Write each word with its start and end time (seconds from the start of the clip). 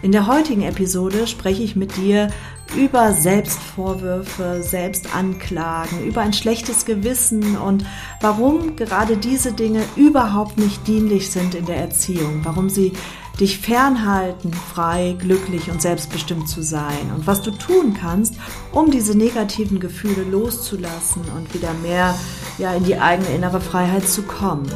In 0.00 0.12
der 0.12 0.28
heutigen 0.28 0.62
Episode 0.62 1.26
spreche 1.26 1.64
ich 1.64 1.74
mit 1.74 1.96
dir 1.96 2.28
über 2.76 3.12
Selbstvorwürfe, 3.12 4.62
Selbstanklagen, 4.62 6.04
über 6.04 6.20
ein 6.20 6.32
schlechtes 6.32 6.84
Gewissen 6.84 7.56
und 7.56 7.84
warum 8.20 8.76
gerade 8.76 9.16
diese 9.16 9.52
Dinge 9.52 9.82
überhaupt 9.96 10.56
nicht 10.56 10.86
dienlich 10.86 11.30
sind 11.30 11.56
in 11.56 11.66
der 11.66 11.78
Erziehung, 11.78 12.42
warum 12.44 12.70
sie 12.70 12.92
dich 13.40 13.58
fernhalten, 13.58 14.52
frei, 14.52 15.16
glücklich 15.18 15.70
und 15.70 15.82
selbstbestimmt 15.82 16.48
zu 16.48 16.62
sein 16.62 17.12
und 17.14 17.26
was 17.26 17.42
du 17.42 17.50
tun 17.50 17.96
kannst, 17.98 18.34
um 18.72 18.90
diese 18.90 19.16
negativen 19.16 19.80
Gefühle 19.80 20.22
loszulassen 20.22 21.22
und 21.36 21.54
wieder 21.54 21.72
mehr 21.74 22.14
ja, 22.58 22.72
in 22.74 22.84
die 22.84 22.98
eigene 22.98 23.30
innere 23.30 23.60
Freiheit 23.60 24.08
zu 24.08 24.22
kommen. 24.22 24.70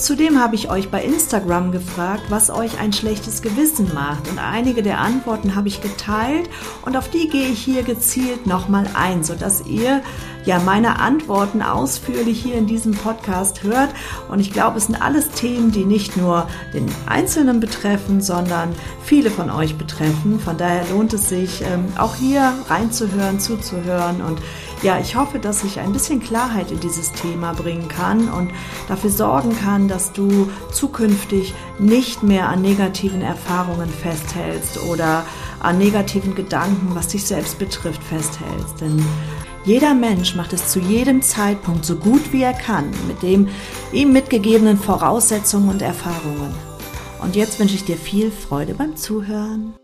Zudem 0.00 0.40
habe 0.40 0.54
ich 0.54 0.70
euch 0.70 0.90
bei 0.90 1.04
Instagram 1.04 1.72
gefragt, 1.72 2.22
was 2.30 2.48
euch 2.48 2.80
ein 2.80 2.94
schlechtes 2.94 3.42
Gewissen 3.42 3.92
macht. 3.92 4.30
Und 4.30 4.38
einige 4.38 4.82
der 4.82 4.98
Antworten 4.98 5.54
habe 5.54 5.68
ich 5.68 5.82
geteilt 5.82 6.48
und 6.86 6.96
auf 6.96 7.10
die 7.10 7.28
gehe 7.28 7.48
ich 7.48 7.62
hier 7.62 7.82
gezielt 7.82 8.46
nochmal 8.46 8.86
ein, 8.94 9.22
sodass 9.24 9.66
ihr 9.66 10.00
ja 10.46 10.58
meine 10.58 11.00
Antworten 11.00 11.60
ausführlich 11.60 12.42
hier 12.42 12.54
in 12.54 12.66
diesem 12.66 12.92
Podcast 12.92 13.62
hört. 13.62 13.90
Und 14.30 14.40
ich 14.40 14.54
glaube, 14.54 14.78
es 14.78 14.86
sind 14.86 15.00
alles 15.00 15.28
Themen, 15.32 15.70
die 15.70 15.84
nicht 15.84 16.16
nur 16.16 16.48
den 16.72 16.86
Einzelnen 17.06 17.60
betreffen, 17.60 18.22
sondern 18.22 18.74
viele 19.04 19.30
von 19.30 19.50
euch 19.50 19.76
betreffen. 19.76 20.40
Von 20.40 20.56
daher 20.56 20.84
lohnt 20.90 21.12
es 21.12 21.28
sich, 21.28 21.60
ähm, 21.60 21.92
auch 21.98 22.14
hier 22.14 22.54
reinzuhören, 22.68 23.38
zuzuhören 23.38 24.22
und 24.22 24.38
ja, 24.82 24.98
ich 24.98 25.14
hoffe, 25.14 25.38
dass 25.38 25.62
ich 25.62 25.78
ein 25.78 25.92
bisschen 25.92 26.20
Klarheit 26.20 26.70
in 26.70 26.80
dieses 26.80 27.12
Thema 27.12 27.52
bringen 27.52 27.88
kann 27.88 28.28
und 28.28 28.50
dafür 28.88 29.10
sorgen 29.10 29.56
kann, 29.58 29.88
dass 29.88 30.12
du 30.12 30.50
zukünftig 30.72 31.54
nicht 31.78 32.22
mehr 32.22 32.48
an 32.48 32.62
negativen 32.62 33.20
Erfahrungen 33.20 33.90
festhältst 33.90 34.82
oder 34.84 35.24
an 35.60 35.78
negativen 35.78 36.34
Gedanken, 36.34 36.94
was 36.94 37.08
dich 37.08 37.24
selbst 37.24 37.58
betrifft, 37.58 38.02
festhältst. 38.02 38.80
Denn 38.80 39.04
jeder 39.64 39.92
Mensch 39.94 40.34
macht 40.34 40.54
es 40.54 40.68
zu 40.68 40.80
jedem 40.80 41.20
Zeitpunkt 41.20 41.84
so 41.84 41.96
gut 41.96 42.32
wie 42.32 42.42
er 42.42 42.54
kann, 42.54 42.90
mit 43.06 43.22
dem 43.22 43.48
ihm 43.92 44.12
mitgegebenen 44.12 44.78
Voraussetzungen 44.78 45.68
und 45.68 45.82
Erfahrungen. 45.82 46.54
Und 47.20 47.36
jetzt 47.36 47.60
wünsche 47.60 47.74
ich 47.74 47.84
dir 47.84 47.98
viel 47.98 48.30
Freude 48.30 48.72
beim 48.72 48.96
Zuhören. 48.96 49.74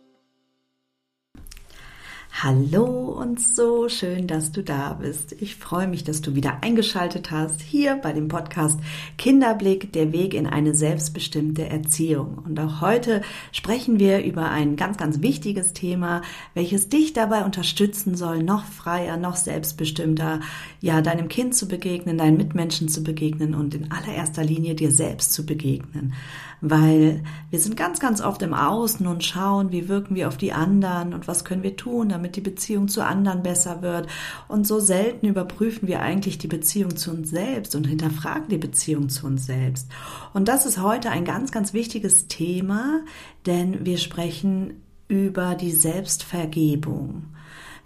Hallo 2.43 2.85
und 3.19 3.41
so 3.41 3.89
schön, 3.89 4.27
dass 4.27 4.53
du 4.53 4.63
da 4.63 4.93
bist. 4.93 5.33
Ich 5.41 5.57
freue 5.57 5.89
mich, 5.89 6.05
dass 6.05 6.21
du 6.21 6.35
wieder 6.35 6.63
eingeschaltet 6.63 7.31
hast 7.31 7.63
hier 7.63 7.97
bei 7.97 8.13
dem 8.13 8.29
Podcast 8.29 8.79
Kinderblick, 9.17 9.91
der 9.95 10.13
Weg 10.13 10.35
in 10.35 10.47
eine 10.47 10.75
selbstbestimmte 10.75 11.67
Erziehung. 11.67 12.43
Und 12.45 12.61
auch 12.61 12.83
heute 12.83 13.23
sprechen 13.53 13.99
wir 13.99 14.23
über 14.23 14.51
ein 14.51 14.77
ganz, 14.77 14.99
ganz 14.99 15.23
wichtiges 15.23 15.73
Thema, 15.73 16.21
welches 16.53 16.91
dich 16.91 17.15
dabei 17.15 17.43
unterstützen 17.43 18.17
soll, 18.17 18.43
noch 18.43 18.67
freier, 18.67 19.17
noch 19.17 19.37
selbstbestimmter, 19.37 20.41
ja, 20.83 21.01
deinem 21.01 21.29
Kind 21.29 21.55
zu 21.55 21.67
begegnen, 21.67 22.19
deinen 22.19 22.37
Mitmenschen 22.37 22.91
zu 22.91 23.03
begegnen 23.03 23.55
und 23.55 23.75
in 23.75 23.91
allererster 23.91 24.45
Linie 24.45 24.75
dir 24.75 24.91
selbst 24.91 25.33
zu 25.33 25.47
begegnen 25.47 26.13
weil 26.61 27.23
wir 27.51 27.59
sind 27.59 27.77
ganz, 27.77 28.01
ganz 28.01 28.21
oft 28.21 28.43
im 28.43 28.55
Außen 28.55 29.07
und 29.07 29.25
schauen, 29.25 29.73
wie 29.73 29.89
wirken 29.89 30.15
wir 30.15 30.29
auf 30.29 30.37
die 30.37 30.53
anderen 30.53 31.15
und 31.15 31.29
was 31.29 31.45
können 31.45 31.63
wir 31.63 31.77
tun, 31.77 32.09
damit 32.09 32.37
die 32.37 32.41
Beziehung 32.41 32.89
zu 32.89 33.05
anderen 33.05 33.43
besser 33.43 33.83
wird. 33.83 34.09
Und 34.49 34.67
so 34.67 34.81
selten 34.81 35.27
überprüfen 35.27 35.89
wir 35.89 36.01
eigentlich 36.01 36.39
die 36.39 36.49
Beziehung 36.49 36.97
zu 36.97 37.11
uns 37.11 37.31
selbst 37.31 37.75
und 37.75 37.87
hinterfragen 37.87 38.49
die 38.49 38.59
Beziehung 38.59 39.09
zu 39.09 39.27
uns 39.27 39.47
selbst. 39.47 39.89
Und 40.33 40.49
das 40.49 40.67
ist 40.67 40.81
heute 40.81 41.11
ein 41.11 41.25
ganz, 41.25 41.53
ganz 41.53 41.73
wichtiges 41.73 42.29
Thema, 42.29 43.01
denn 43.47 43.85
wir 43.85 43.99
sprechen 43.99 44.83
über 45.09 45.55
die 45.55 45.73
Selbstvergebung. 45.73 47.25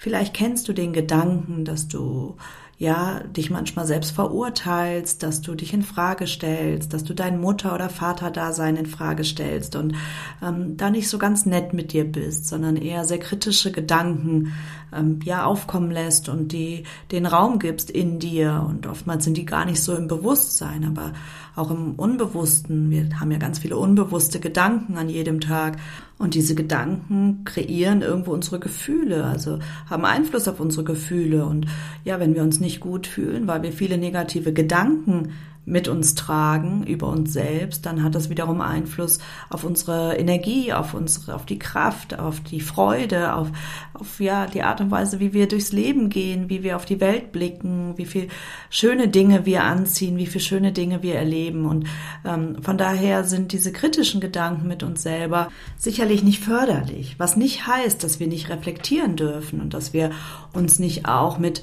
Vielleicht 0.00 0.33
kennst 0.33 0.66
du 0.66 0.72
den 0.72 0.94
Gedanken, 0.94 1.66
dass 1.66 1.87
du 1.87 2.37
ja, 2.78 3.21
dich 3.25 3.50
manchmal 3.50 3.87
selbst 3.87 4.12
verurteilst, 4.12 5.22
dass 5.22 5.43
du 5.43 5.55
dich 5.55 5.75
in 5.75 5.83
Frage 5.83 6.27
stellst, 6.27 6.94
dass 6.94 7.05
du 7.05 7.12
dein 7.12 7.38
Mutter- 7.38 7.75
oder 7.75 7.91
Vaterdasein 7.91 8.77
in 8.77 8.87
Frage 8.87 9.25
stellst 9.25 9.77
und 9.77 9.94
ähm, 10.43 10.78
da 10.78 10.88
nicht 10.88 11.11
so 11.11 11.19
ganz 11.19 11.44
nett 11.44 11.75
mit 11.75 11.93
dir 11.93 12.11
bist, 12.11 12.47
sondern 12.47 12.77
eher 12.77 13.05
sehr 13.05 13.19
kritische 13.19 13.72
Gedanken 13.72 14.55
ähm, 14.94 15.19
ja 15.22 15.44
aufkommen 15.44 15.91
lässt 15.91 16.31
und 16.31 16.53
die 16.53 16.84
den 17.11 17.27
Raum 17.27 17.59
gibst 17.59 17.91
in 17.91 18.19
dir. 18.19 18.65
Und 18.67 18.87
oftmals 18.87 19.25
sind 19.25 19.37
die 19.37 19.44
gar 19.44 19.67
nicht 19.67 19.82
so 19.82 19.94
im 19.94 20.09
Bewusstsein, 20.09 20.87
aber 20.87 21.12
auch 21.60 21.71
im 21.71 21.94
Unbewussten. 21.94 22.91
Wir 22.91 23.21
haben 23.21 23.31
ja 23.31 23.38
ganz 23.38 23.59
viele 23.59 23.76
unbewusste 23.76 24.41
Gedanken 24.41 24.97
an 24.97 25.09
jedem 25.09 25.41
Tag 25.41 25.76
und 26.19 26.34
diese 26.34 26.54
Gedanken 26.54 27.44
kreieren 27.44 28.03
irgendwo 28.03 28.32
unsere 28.32 28.59
Gefühle, 28.59 29.25
also 29.25 29.59
haben 29.88 30.04
Einfluss 30.04 30.49
auf 30.49 30.60
unsere 30.60 30.84
Gefühle. 30.84 31.44
Und 31.44 31.66
ja, 32.04 32.19
wenn 32.19 32.34
wir 32.34 32.43
uns 32.43 32.60
nicht 32.60 32.81
gut 32.81 33.06
fühlen, 33.06 33.47
weil 33.47 33.62
wir 33.62 33.72
viele 33.72 33.99
negative 33.99 34.53
Gedanken 34.53 35.32
mit 35.66 35.88
uns 35.88 36.15
tragen 36.15 36.84
über 36.84 37.06
uns 37.06 37.32
selbst, 37.32 37.87
dann 37.87 38.03
hat 38.03 38.15
das 38.15 38.31
wiederum 38.31 38.60
Einfluss 38.60 39.19
auf 39.50 39.62
unsere 39.62 40.16
Energie, 40.16 40.72
auf 40.72 40.94
unsere, 40.94 41.34
auf 41.34 41.47
die 41.47 41.59
Kraft, 41.59 42.19
auf 42.19 42.41
die 42.41 42.60
Freude, 42.60 43.34
auf, 43.34 43.48
auf 43.94 44.20
ja 44.20 44.47
die 44.47 44.62
Art 44.62 44.81
und 44.81 44.91
Weise, 44.91 45.20
wie 45.20 45.32
wir 45.32 45.49
durchs 45.49 45.72
Leben 45.72 46.09
gehen, 46.09 46.49
wie 46.49 46.62
wir 46.62 46.76
auf 46.76 46.87
die 46.87 47.00
Welt 47.00 47.31
blicken, 47.31 47.97
wie 47.97 48.06
viel 48.06 48.28
schöne 48.70 49.09
Dinge 49.09 49.47
wir 49.47 49.62
anziehen, 49.65 50.16
wie 50.16 50.26
viel 50.26 50.41
schöne 50.41 50.72
Dinge 50.72 51.03
wir 51.03 51.15
erleben. 51.15 51.66
Und 51.66 51.87
ähm, 52.25 52.62
von 52.62 52.78
daher 52.78 53.25
sind 53.25 53.53
diese 53.53 53.70
kritischen 53.70 54.20
Gedanken 54.20 54.66
mit 54.66 54.82
uns 54.82 55.03
selber 55.03 55.50
sicherlich 55.76 56.22
nicht 56.22 56.43
förderlich, 56.43 57.16
was 57.19 57.37
nicht 57.37 57.66
heißt, 57.66 58.03
dass 58.03 58.19
wir 58.19 58.26
nicht 58.26 58.49
reflektieren 58.49 59.16
dürfen 59.16 59.60
und 59.60 59.75
dass 59.75 59.93
wir 59.93 60.10
uns 60.53 60.78
nicht 60.78 61.06
auch 61.06 61.38
mit 61.38 61.62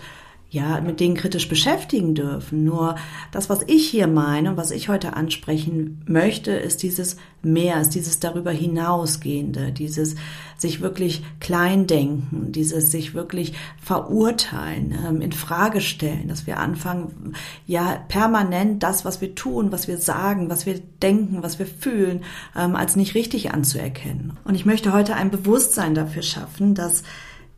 ja, 0.50 0.80
mit 0.80 1.00
denen 1.00 1.16
kritisch 1.16 1.50
beschäftigen 1.50 2.16
dürfen. 2.16 2.64
Nur 2.64 2.96
das, 3.32 3.50
was 3.50 3.64
ich 3.68 3.90
hier 3.90 4.08
meine 4.08 4.52
und 4.52 4.58
was 4.58 4.72
ich 4.72 4.88
heute 4.88 5.14
ansprechen 5.14 6.02
möchte, 6.06 6.52
ist 6.52 6.84
dieses 6.84 7.18
Mehr, 7.44 7.82
ist 7.82 7.96
dieses 7.96 8.20
darüber 8.20 8.52
hinausgehende, 8.52 9.72
dieses 9.72 10.16
sich 10.58 10.82
wirklich 10.82 11.24
klein 11.40 11.86
denken, 11.86 12.52
dieses 12.52 12.92
sich 12.92 13.14
wirklich 13.14 13.54
verurteilen, 13.82 14.98
ähm, 15.08 15.22
in 15.22 15.32
Frage 15.34 15.82
stellen, 15.82 16.30
dass 16.30 16.48
wir 16.48 16.60
anfangen, 16.60 17.34
ja, 17.66 18.04
permanent 18.08 18.82
das, 18.84 19.06
was 19.06 19.22
wir 19.22 19.36
tun, 19.36 19.72
was 19.72 19.88
wir 19.88 19.98
sagen, 19.98 20.50
was 20.50 20.66
wir 20.66 20.80
denken, 21.02 21.44
was 21.44 21.60
wir 21.60 21.68
fühlen, 21.68 22.24
ähm, 22.56 22.76
als 22.76 22.96
nicht 22.96 23.16
richtig 23.16 23.52
anzuerkennen. 23.52 24.38
Und 24.46 24.56
ich 24.56 24.66
möchte 24.66 24.94
heute 24.94 25.16
ein 25.16 25.30
Bewusstsein 25.30 25.94
dafür 25.94 26.24
schaffen, 26.24 26.74
dass 26.74 27.04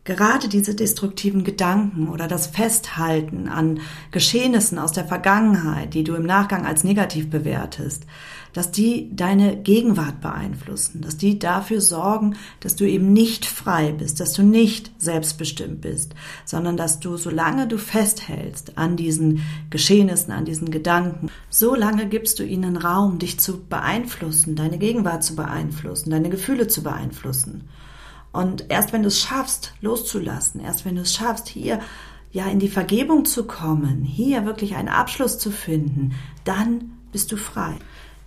Gerade 0.10 0.50
diese 0.50 0.74
destruktiven 0.74 1.44
Gedanken 1.44 2.10
oder 2.10 2.28
das 2.28 2.48
Festhalten 2.48 3.48
an 3.48 3.80
Geschehnissen 4.10 4.80
aus 4.80 4.92
der 4.92 5.06
Vergangenheit, 5.06 5.94
die 5.94 6.04
du 6.04 6.16
im 6.16 6.26
Nachgang 6.26 6.66
als 6.66 6.84
negativ 6.84 7.30
bewertest, 7.30 8.08
dass 8.54 8.72
die 8.72 9.16
deine 9.16 9.58
Gegenwart 9.58 10.20
beeinflussen, 10.20 11.02
dass 11.02 11.18
die 11.18 11.38
dafür 11.38 11.80
sorgen, 11.80 12.38
dass 12.60 12.76
du 12.76 12.90
eben 12.90 13.14
nicht 13.14 13.46
frei 13.46 13.92
bist, 13.92 14.20
dass 14.20 14.34
du 14.34 14.42
nicht 14.42 14.90
selbstbestimmt 14.98 15.82
bist, 15.82 16.16
sondern 16.44 16.76
dass 16.76 17.00
du, 17.00 17.16
solange 17.16 17.68
du 17.68 17.78
festhältst 17.78 18.80
an 18.80 18.96
diesen 18.96 19.44
Geschehnissen, 19.70 20.32
an 20.32 20.46
diesen 20.46 20.72
Gedanken, 20.72 21.30
solange 21.52 22.08
gibst 22.08 22.40
du 22.40 22.44
ihnen 22.44 22.78
Raum, 22.78 23.20
dich 23.20 23.40
zu 23.40 23.64
beeinflussen, 23.64 24.56
deine 24.56 24.80
Gegenwart 24.80 25.24
zu 25.24 25.36
beeinflussen, 25.36 26.10
deine 26.10 26.32
Gefühle 26.32 26.68
zu 26.68 26.82
beeinflussen. 26.82 27.70
Und 28.32 28.66
erst 28.70 28.94
wenn 28.94 29.02
du 29.02 29.08
es 29.08 29.20
schaffst, 29.20 29.74
loszulassen, 29.82 30.62
erst 30.62 30.86
wenn 30.86 30.96
du 30.96 31.02
es 31.02 31.14
schaffst, 31.14 31.48
hier 31.48 31.80
ja 32.32 32.46
in 32.46 32.60
die 32.60 32.70
Vergebung 32.70 33.26
zu 33.26 33.46
kommen, 33.46 34.04
hier 34.04 34.46
wirklich 34.46 34.76
einen 34.76 34.90
Abschluss 34.90 35.40
zu 35.40 35.52
finden, 35.52 36.14
dann 36.44 36.92
bist 37.12 37.32
du 37.32 37.38
frei. 37.38 37.76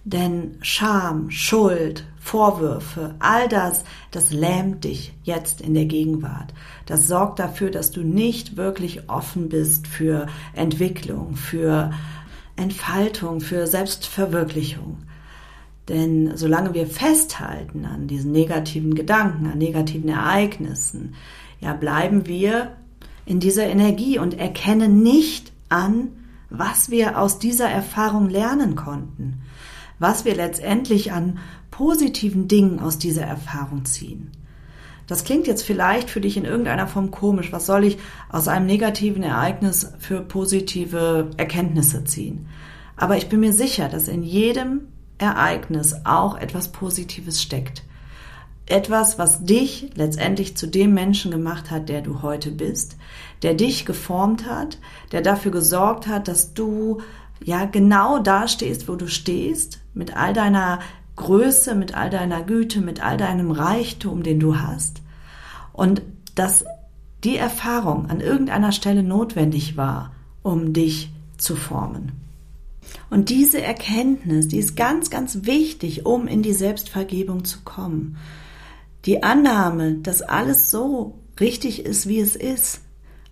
Denn 0.05 0.57
Scham, 0.63 1.31
Schuld, 1.31 2.05
Vorwürfe, 2.19 3.15
all 3.21 3.49
das, 3.49 3.85
das 4.11 4.33
lähmt 4.33 4.83
dich 4.83 5.15
jetzt 5.23 5.61
in 5.61 5.75
der 5.75 5.85
Gegenwart. 5.85 6.53
Das 6.87 7.07
sorgt 7.07 7.39
dafür, 7.39 7.71
dass 7.71 7.93
du 7.93 8.03
nicht 8.03 8.57
wirklich 8.57 9.09
offen 9.09 9.49
bist 9.49 9.87
für 9.87 10.27
Entwicklung, 10.55 11.37
für 11.37 11.93
Entfaltung, 12.57 13.41
für 13.41 13.69
Selbstverwirklichung. 13.69 14.99
Denn 15.93 16.39
solange 16.39 16.73
wir 16.73 16.87
festhalten 16.87 17.85
an 17.85 18.07
diesen 18.07 18.33
negativen 18.33 18.95
Gedanken, 18.95 19.47
an 19.47 19.59
negativen 19.59 20.09
Ereignissen, 20.09 21.15
ja, 21.61 21.75
bleiben 21.75 22.27
wir 22.27 22.73
in 23.27 23.41
dieser 23.41 23.67
Energie 23.67 24.19
und 24.19 24.39
erkennen 24.39 25.03
nicht 25.03 25.53
an, 25.69 26.09
was 26.49 26.91
wir 26.91 27.19
aus 27.19 27.39
dieser 27.39 27.69
Erfahrung 27.69 28.31
lernen 28.31 28.75
konnten, 28.75 29.43
was 29.99 30.25
wir 30.25 30.35
letztendlich 30.35 31.13
an 31.13 31.39
positiven 31.71 32.49
Dingen 32.49 32.81
aus 32.81 32.97
dieser 32.97 33.25
Erfahrung 33.25 33.85
ziehen. 33.85 34.33
Das 35.07 35.25
klingt 35.25 35.47
jetzt 35.47 35.63
vielleicht 35.63 36.09
für 36.09 36.23
dich 36.23 36.39
in 36.39 36.47
irgendeiner 36.47 36.87
Form 36.87 37.11
komisch. 37.11 37.53
Was 37.53 37.67
soll 37.67 37.85
ich 37.85 37.99
aus 38.31 38.49
einem 38.49 38.65
negativen 38.65 39.23
Ereignis 39.23 39.93
für 39.99 40.23
positive 40.23 41.31
Erkenntnisse 41.37 42.05
ziehen? 42.05 42.47
Aber 42.97 43.19
ich 43.19 43.29
bin 43.29 43.41
mir 43.41 43.53
sicher, 43.53 43.91
dass 43.91 44.09
in 44.09 44.23
jedem 44.23 44.92
Ereignis 45.23 45.95
auch 46.05 46.37
etwas 46.37 46.73
Positives 46.73 47.41
steckt. 47.41 47.83
Etwas, 48.67 49.19
was 49.19 49.45
dich 49.45 49.91
letztendlich 49.95 50.57
zu 50.57 50.67
dem 50.67 50.95
Menschen 50.95 51.31
gemacht 51.31 51.71
hat, 51.71 51.89
der 51.89 52.01
du 52.01 52.23
heute 52.23 52.51
bist, 52.51 52.97
der 53.43 53.55
dich 53.55 53.87
geformt 53.87 54.47
hat, 54.47 54.79
der 55.11 55.21
dafür 55.21 55.51
gesorgt 55.51 56.07
hat, 56.07 56.29
dass 56.29 56.55
du 56.55 57.01
ja 57.43 57.65
genau 57.65 58.19
da 58.19 58.47
stehst, 58.47 58.89
wo 58.89 58.95
du 58.95 59.09
stehst, 59.09 59.81
mit 59.95 60.17
all 60.17 60.33
deiner 60.33 60.79
Größe, 61.17 61.75
mit 61.75 61.95
all 61.95 62.09
deiner 62.09 62.43
Güte, 62.43 62.81
mit 62.81 63.05
all 63.05 63.17
deinem 63.17 63.51
Reichtum, 63.51 64.23
den 64.23 64.41
du 64.41 64.59
hast. 64.59 65.03
Und 65.73 66.03
dass 66.35 66.65
die 67.25 67.37
Erfahrung 67.37 68.09
an 68.11 68.21
irgendeiner 68.21 68.73
Stelle 68.73 69.03
notwendig 69.03 69.77
war, 69.77 70.13
um 70.43 70.73
dich 70.73 71.13
zu 71.37 71.57
formen. 71.57 72.22
Und 73.13 73.29
diese 73.29 73.61
Erkenntnis, 73.61 74.49
die 74.49 74.57
ist 74.57 74.75
ganz, 74.75 75.11
ganz 75.11 75.41
wichtig, 75.43 76.07
um 76.07 76.27
in 76.27 76.43
die 76.43 76.55
Selbstvergebung 76.55 77.45
zu 77.45 77.59
kommen. 77.63 78.17
Die 79.05 79.23
Annahme, 79.23 79.97
dass 79.97 80.23
alles 80.23 80.71
so 80.71 81.19
richtig 81.39 81.85
ist, 81.85 82.09
wie 82.09 82.21
es 82.21 82.37
ist, 82.37 82.81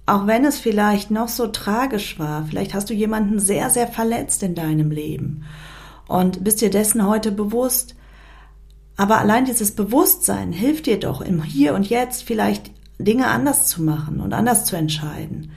auch 0.05 0.27
wenn 0.27 0.45
es 0.45 0.59
vielleicht 0.59 1.11
noch 1.11 1.29
so 1.29 1.47
tragisch 1.47 2.19
war, 2.19 2.45
vielleicht 2.45 2.75
hast 2.75 2.91
du 2.91 2.95
jemanden 2.95 3.41
sehr, 3.41 3.71
sehr 3.71 3.89
verletzt 3.89 4.43
in 4.43 4.55
deinem 4.55 4.91
Leben 4.91 5.45
und 6.09 6.45
bist 6.45 6.61
dir 6.61 6.69
dessen 6.69 7.07
heute 7.07 7.33
bewusst. 7.33 7.95
Aber 8.99 9.17
allein 9.17 9.47
dieses 9.47 9.75
Bewusstsein 9.75 10.53
hilft 10.53 10.85
dir 10.85 11.01
doch 11.01 11.23
im 11.23 11.43
Hier 11.43 11.73
und 11.73 11.89
Jetzt 11.89 12.25
vielleicht 12.25 12.71
Dinge 12.99 13.29
anders 13.29 13.67
zu 13.67 13.83
machen 13.83 14.21
und 14.21 14.35
anders 14.35 14.67
zu 14.67 14.77
entscheiden. 14.77 15.53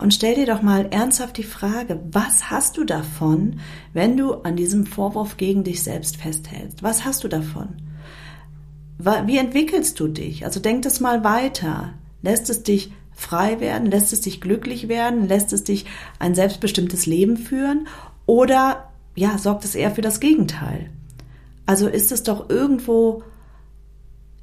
Und 0.00 0.14
stell 0.14 0.34
dir 0.34 0.46
doch 0.46 0.62
mal 0.62 0.86
ernsthaft 0.90 1.36
die 1.36 1.42
Frage, 1.42 2.00
was 2.10 2.50
hast 2.50 2.78
du 2.78 2.84
davon, 2.84 3.60
wenn 3.92 4.16
du 4.16 4.32
an 4.32 4.56
diesem 4.56 4.86
Vorwurf 4.86 5.36
gegen 5.36 5.62
dich 5.62 5.82
selbst 5.82 6.16
festhältst? 6.16 6.82
Was 6.82 7.04
hast 7.04 7.22
du 7.22 7.28
davon? 7.28 7.68
Wie 8.98 9.36
entwickelst 9.36 10.00
du 10.00 10.08
dich? 10.08 10.44
Also 10.44 10.58
denk 10.58 10.82
das 10.82 11.00
mal 11.00 11.22
weiter. 11.22 11.92
Lässt 12.22 12.48
es 12.48 12.62
dich 12.62 12.92
frei 13.12 13.60
werden? 13.60 13.90
Lässt 13.90 14.12
es 14.14 14.22
dich 14.22 14.40
glücklich 14.40 14.88
werden? 14.88 15.28
Lässt 15.28 15.52
es 15.52 15.64
dich 15.64 15.84
ein 16.18 16.34
selbstbestimmtes 16.34 17.04
Leben 17.04 17.36
führen? 17.36 17.86
Oder 18.24 18.90
ja, 19.14 19.36
sorgt 19.36 19.64
es 19.64 19.74
eher 19.74 19.90
für 19.90 20.02
das 20.02 20.20
Gegenteil? 20.20 20.88
Also 21.66 21.88
ist 21.88 22.10
es 22.10 22.22
doch 22.22 22.48
irgendwo 22.48 23.22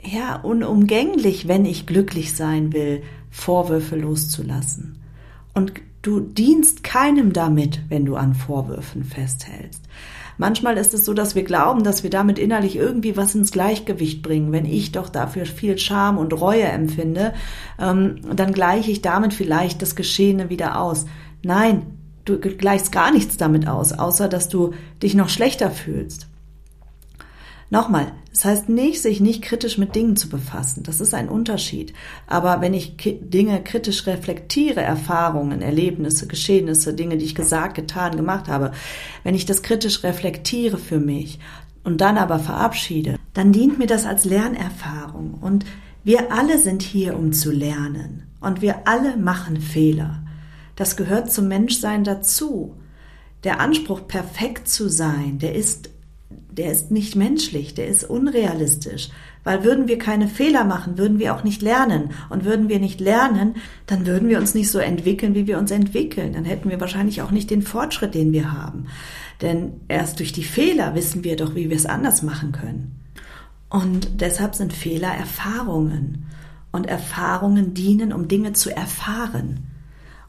ja 0.04 0.36
unumgänglich, 0.36 1.48
wenn 1.48 1.66
ich 1.66 1.88
glücklich 1.88 2.36
sein 2.36 2.74
will, 2.74 3.02
Vorwürfe 3.32 3.96
loszulassen. 3.96 4.97
Und 5.58 5.74
du 6.04 6.20
dienst 6.20 6.84
keinem 6.84 7.34
damit, 7.34 7.82
wenn 7.90 8.06
du 8.06 8.16
an 8.16 8.36
Vorwürfen 8.36 9.04
festhältst. 9.04 9.82
Manchmal 10.38 10.78
ist 10.78 10.94
es 10.94 11.04
so, 11.04 11.16
dass 11.16 11.34
wir 11.34 11.44
glauben, 11.44 11.84
dass 11.84 12.04
wir 12.04 12.12
damit 12.12 12.38
innerlich 12.38 12.76
irgendwie 12.76 13.18
was 13.18 13.34
ins 13.34 13.52
Gleichgewicht 13.52 14.22
bringen. 14.22 14.52
Wenn 14.52 14.66
ich 14.66 14.92
doch 14.92 15.10
dafür 15.10 15.48
viel 15.48 15.80
Scham 15.80 16.20
und 16.20 16.40
Reue 16.40 16.66
empfinde, 16.66 17.34
ähm, 17.80 18.18
dann 18.36 18.54
gleiche 18.54 18.92
ich 18.92 19.02
damit 19.02 19.34
vielleicht 19.34 19.82
das 19.82 19.96
Geschehene 19.96 20.52
wieder 20.52 20.80
aus. 20.80 21.08
Nein, 21.42 21.88
du 22.26 22.38
gleichst 22.38 22.92
gar 22.92 23.12
nichts 23.12 23.38
damit 23.38 23.68
aus, 23.68 23.94
außer 23.94 24.28
dass 24.28 24.48
du 24.48 24.76
dich 25.02 25.16
noch 25.16 25.30
schlechter 25.30 25.72
fühlst. 25.72 26.27
Nochmal, 27.70 28.14
das 28.32 28.46
heißt 28.46 28.70
nicht, 28.70 29.02
sich 29.02 29.20
nicht 29.20 29.42
kritisch 29.42 29.78
mit 29.78 29.94
Dingen 29.94 30.16
zu 30.16 30.30
befassen. 30.30 30.84
Das 30.84 31.02
ist 31.02 31.14
ein 31.14 31.28
Unterschied. 31.28 31.94
Aber 32.26 32.62
wenn 32.62 32.74
ich 32.74 32.96
Dinge 32.98 33.62
kritisch 33.62 34.08
reflektiere, 34.08 34.82
Erfahrungen, 34.82 35.62
Erlebnisse, 35.62 36.28
Geschehnisse, 36.28 36.94
Dinge, 36.94 37.18
die 37.18 37.26
ich 37.26 37.36
gesagt, 37.36 37.76
getan, 37.76 38.16
gemacht 38.16 38.48
habe, 38.48 38.72
wenn 39.24 39.36
ich 39.36 39.46
das 39.46 39.64
kritisch 39.64 40.04
reflektiere 40.04 40.78
für 40.78 41.00
mich 41.00 41.40
und 41.84 42.00
dann 42.00 42.18
aber 42.18 42.40
verabschiede, 42.40 43.18
dann 43.34 43.52
dient 43.52 43.80
mir 43.80 43.88
das 43.88 44.06
als 44.06 44.24
Lernerfahrung. 44.24 45.34
Und 45.42 45.66
wir 46.06 46.32
alle 46.32 46.60
sind 46.60 46.84
hier, 46.84 47.18
um 47.18 47.34
zu 47.34 47.52
lernen. 47.52 48.28
Und 48.40 48.62
wir 48.62 48.88
alle 48.88 49.18
machen 49.18 49.60
Fehler. 49.60 50.24
Das 50.78 50.96
gehört 50.96 51.34
zum 51.34 51.50
Menschsein 51.50 52.06
dazu. 52.06 52.76
Der 53.44 53.60
Anspruch, 53.60 54.08
perfekt 54.08 54.70
zu 54.70 54.90
sein, 54.90 55.40
der 55.40 55.56
ist 55.56 55.90
der 56.58 56.72
ist 56.72 56.92
nicht 56.92 57.16
menschlich, 57.16 57.76
der 57.76 57.88
ist 57.88 58.04
unrealistisch. 58.04 59.10
Weil 59.44 59.64
würden 59.64 59.88
wir 59.88 59.98
keine 59.98 60.28
Fehler 60.28 60.64
machen, 60.64 60.98
würden 60.98 61.20
wir 61.20 61.34
auch 61.34 61.44
nicht 61.44 61.62
lernen. 61.62 62.10
Und 62.30 62.44
würden 62.44 62.68
wir 62.68 62.80
nicht 62.80 63.00
lernen, 63.00 63.56
dann 63.86 64.06
würden 64.06 64.28
wir 64.28 64.40
uns 64.40 64.56
nicht 64.56 64.70
so 64.70 64.80
entwickeln, 64.80 65.36
wie 65.36 65.48
wir 65.48 65.58
uns 65.58 65.72
entwickeln. 65.72 66.34
Dann 66.34 66.46
hätten 66.46 66.70
wir 66.70 66.82
wahrscheinlich 66.82 67.22
auch 67.22 67.32
nicht 67.32 67.50
den 67.50 67.62
Fortschritt, 67.62 68.16
den 68.16 68.34
wir 68.34 68.52
haben. 68.52 68.88
Denn 69.42 69.74
erst 69.88 70.20
durch 70.20 70.34
die 70.34 70.44
Fehler 70.44 70.96
wissen 70.96 71.24
wir 71.24 71.36
doch, 71.36 71.56
wie 71.56 71.70
wir 71.70 71.78
es 71.78 71.86
anders 71.86 72.24
machen 72.24 72.52
können. 72.52 73.00
Und 73.70 74.22
deshalb 74.22 74.56
sind 74.56 74.74
Fehler 74.74 75.14
Erfahrungen. 75.14 76.26
Und 76.72 76.88
Erfahrungen 76.88 77.74
dienen, 77.74 78.12
um 78.12 78.28
Dinge 78.28 78.54
zu 78.54 78.76
erfahren. 78.76 79.68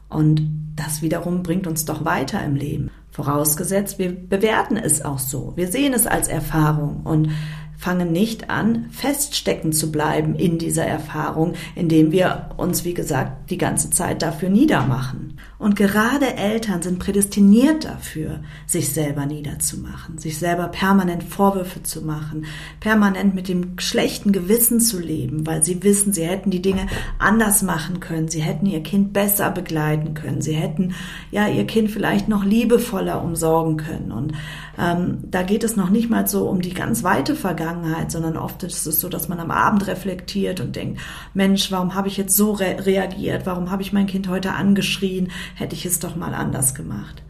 Und 0.07 0.47
das 0.75 1.01
wiederum 1.01 1.43
bringt 1.43 1.67
uns 1.67 1.85
doch 1.85 2.05
weiter 2.05 2.43
im 2.43 2.55
Leben. 2.55 2.89
Vorausgesetzt, 3.11 3.99
wir 3.99 4.15
bewerten 4.15 4.77
es 4.77 5.03
auch 5.03 5.19
so. 5.19 5.53
Wir 5.55 5.67
sehen 5.67 5.93
es 5.93 6.05
als 6.07 6.27
Erfahrung 6.27 7.01
und 7.03 7.31
fangen 7.79 8.11
nicht 8.11 8.49
an, 8.49 8.87
feststecken 8.91 9.71
zu 9.71 9.89
bleiben 9.89 10.35
in 10.35 10.57
dieser 10.57 10.83
Erfahrung, 10.83 11.53
indem 11.75 12.11
wir 12.11 12.49
uns, 12.57 12.83
wie 12.83 12.93
gesagt, 12.93 13.49
die 13.49 13.57
ganze 13.57 13.89
Zeit 13.89 14.21
dafür 14.21 14.49
niedermachen. 14.49 15.39
Und 15.57 15.77
gerade 15.77 16.35
Eltern 16.35 16.81
sind 16.81 16.99
prädestiniert 16.99 17.85
dafür, 17.85 18.41
sich 18.65 18.89
selber 18.89 19.25
niederzumachen, 19.25 20.17
sich 20.17 20.37
selber 20.37 20.67
permanent 20.67 21.23
Vorwürfe 21.23 21.81
zu 21.81 22.01
machen, 22.01 22.45
permanent 22.81 23.33
mit 23.33 23.47
dem 23.47 23.79
schlechten 23.79 24.33
Gewissen 24.33 24.81
zu 24.81 24.99
leben, 24.99 25.47
weil 25.47 25.63
sie 25.63 25.81
wissen, 25.81 26.11
sie 26.11 26.25
hätten 26.25 26.49
die 26.49 26.61
Dinge 26.61 26.85
anders 27.17 27.61
machen 27.61 28.01
können, 28.01 28.27
sie 28.27 28.41
hätten 28.41 28.65
ihr 28.65 28.83
Kind 28.83 29.13
besser 29.13 29.51
begleiten 29.51 30.15
können, 30.15 30.41
sie 30.41 30.53
hätten 30.53 30.95
ja 31.31 31.47
ihr 31.47 31.65
Kind 31.65 31.91
vielleicht 31.91 32.27
noch 32.27 32.43
liebevoller 32.43 33.23
umsorgen 33.23 33.77
können. 33.77 34.11
Und 34.11 34.33
ähm, 34.79 35.19
da 35.29 35.43
geht 35.43 35.63
es 35.63 35.75
noch 35.75 35.89
nicht 35.89 36.09
mal 36.09 36.25
so 36.27 36.47
um 36.47 36.61
die 36.61 36.73
ganz 36.73 37.03
weite 37.03 37.35
Vergangenheit, 37.35 38.11
sondern 38.11 38.37
oft 38.37 38.63
ist 38.63 38.85
es 38.85 39.01
so, 39.01 39.09
dass 39.09 39.27
man 39.27 39.39
am 39.39 39.51
Abend 39.51 39.87
reflektiert 39.87 40.61
und 40.61 40.75
denkt, 40.75 41.01
Mensch, 41.33 41.69
warum 41.71 41.95
habe 41.95 42.07
ich 42.07 42.15
jetzt 42.15 42.37
so 42.37 42.53
re 42.53 42.77
reagiert? 42.85 43.45
Warum 43.45 43.71
habe 43.71 43.81
ich 43.81 43.91
mein 43.91 44.07
Kind 44.07 44.29
heute 44.29 44.53
angeschrien? 44.53 45.31
Hätte 45.55 45.75
ich 45.75 45.85
es 45.85 45.99
doch 45.99 46.15
mal 46.15 46.33
anders 46.33 46.75
gemacht. 46.75 47.23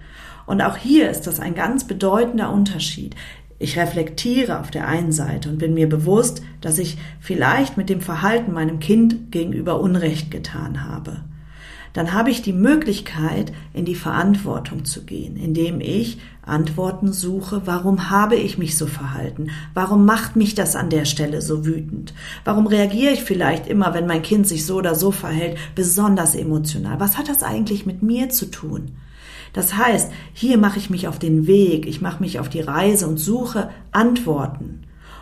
Und 0.45 0.61
auch 0.61 0.77
hier 0.77 1.09
ist 1.09 1.27
das 1.27 1.39
ein 1.39 1.55
ganz 1.55 1.85
bedeutender 1.85 2.51
Unterschied. 2.51 3.15
Ich 3.57 3.77
reflektiere 3.77 4.59
auf 4.59 4.71
der 4.71 4.87
einen 4.87 5.11
Seite 5.11 5.49
und 5.49 5.57
bin 5.57 5.73
mir 5.73 5.89
bewusst, 5.89 6.43
dass 6.61 6.77
ich 6.77 6.97
vielleicht 7.19 7.77
mit 7.77 7.89
dem 7.89 8.01
Verhalten 8.01 8.53
meinem 8.53 8.79
Kind 8.79 9.31
gegenüber 9.31 9.79
Unrecht 9.81 10.31
getan 10.31 10.87
habe 10.87 11.21
dann 11.93 12.13
habe 12.13 12.29
ich 12.29 12.41
die 12.41 12.53
Möglichkeit, 12.53 13.51
in 13.73 13.85
die 13.85 13.95
Verantwortung 13.95 14.85
zu 14.85 15.05
gehen, 15.05 15.35
indem 15.35 15.81
ich 15.81 16.19
Antworten 16.41 17.13
suche, 17.13 17.61
warum 17.65 18.09
habe 18.09 18.35
ich 18.35 18.57
mich 18.57 18.77
so 18.77 18.87
verhalten? 18.87 19.51
Warum 19.73 20.05
macht 20.05 20.35
mich 20.35 20.55
das 20.55 20.75
an 20.75 20.89
der 20.89 21.05
Stelle 21.05 21.41
so 21.41 21.65
wütend? 21.65 22.13
Warum 22.43 22.67
reagiere 22.67 23.13
ich 23.13 23.23
vielleicht 23.23 23.67
immer, 23.67 23.93
wenn 23.93 24.07
mein 24.07 24.23
Kind 24.23 24.47
sich 24.47 24.65
so 24.65 24.77
oder 24.77 24.95
so 24.95 25.11
verhält, 25.11 25.57
besonders 25.75 26.35
emotional? 26.35 26.99
Was 26.99 27.17
hat 27.17 27.29
das 27.29 27.43
eigentlich 27.43 27.85
mit 27.85 28.01
mir 28.01 28.29
zu 28.29 28.47
tun? 28.49 28.97
Das 29.53 29.75
heißt, 29.75 30.11
hier 30.33 30.57
mache 30.57 30.77
ich 30.77 30.89
mich 30.89 31.07
auf 31.07 31.19
den 31.19 31.47
Weg, 31.47 31.87
ich 31.87 32.01
mache 32.01 32.21
mich 32.21 32.39
auf 32.39 32.49
die 32.49 32.61
Reise 32.61 33.07
und 33.07 33.17
suche 33.17 33.69
Antworten. 33.91 34.81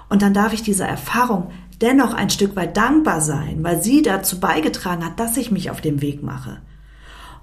Und 0.09 0.21
dann 0.21 0.33
darf 0.33 0.53
ich 0.53 0.63
dieser 0.63 0.87
Erfahrung 0.87 1.51
dennoch 1.81 2.13
ein 2.13 2.29
Stück 2.29 2.55
weit 2.55 2.77
dankbar 2.77 3.21
sein, 3.21 3.63
weil 3.63 3.81
sie 3.81 4.01
dazu 4.01 4.39
beigetragen 4.39 5.05
hat, 5.05 5.19
dass 5.19 5.37
ich 5.37 5.51
mich 5.51 5.69
auf 5.69 5.81
dem 5.81 6.01
Weg 6.01 6.23
mache. 6.23 6.57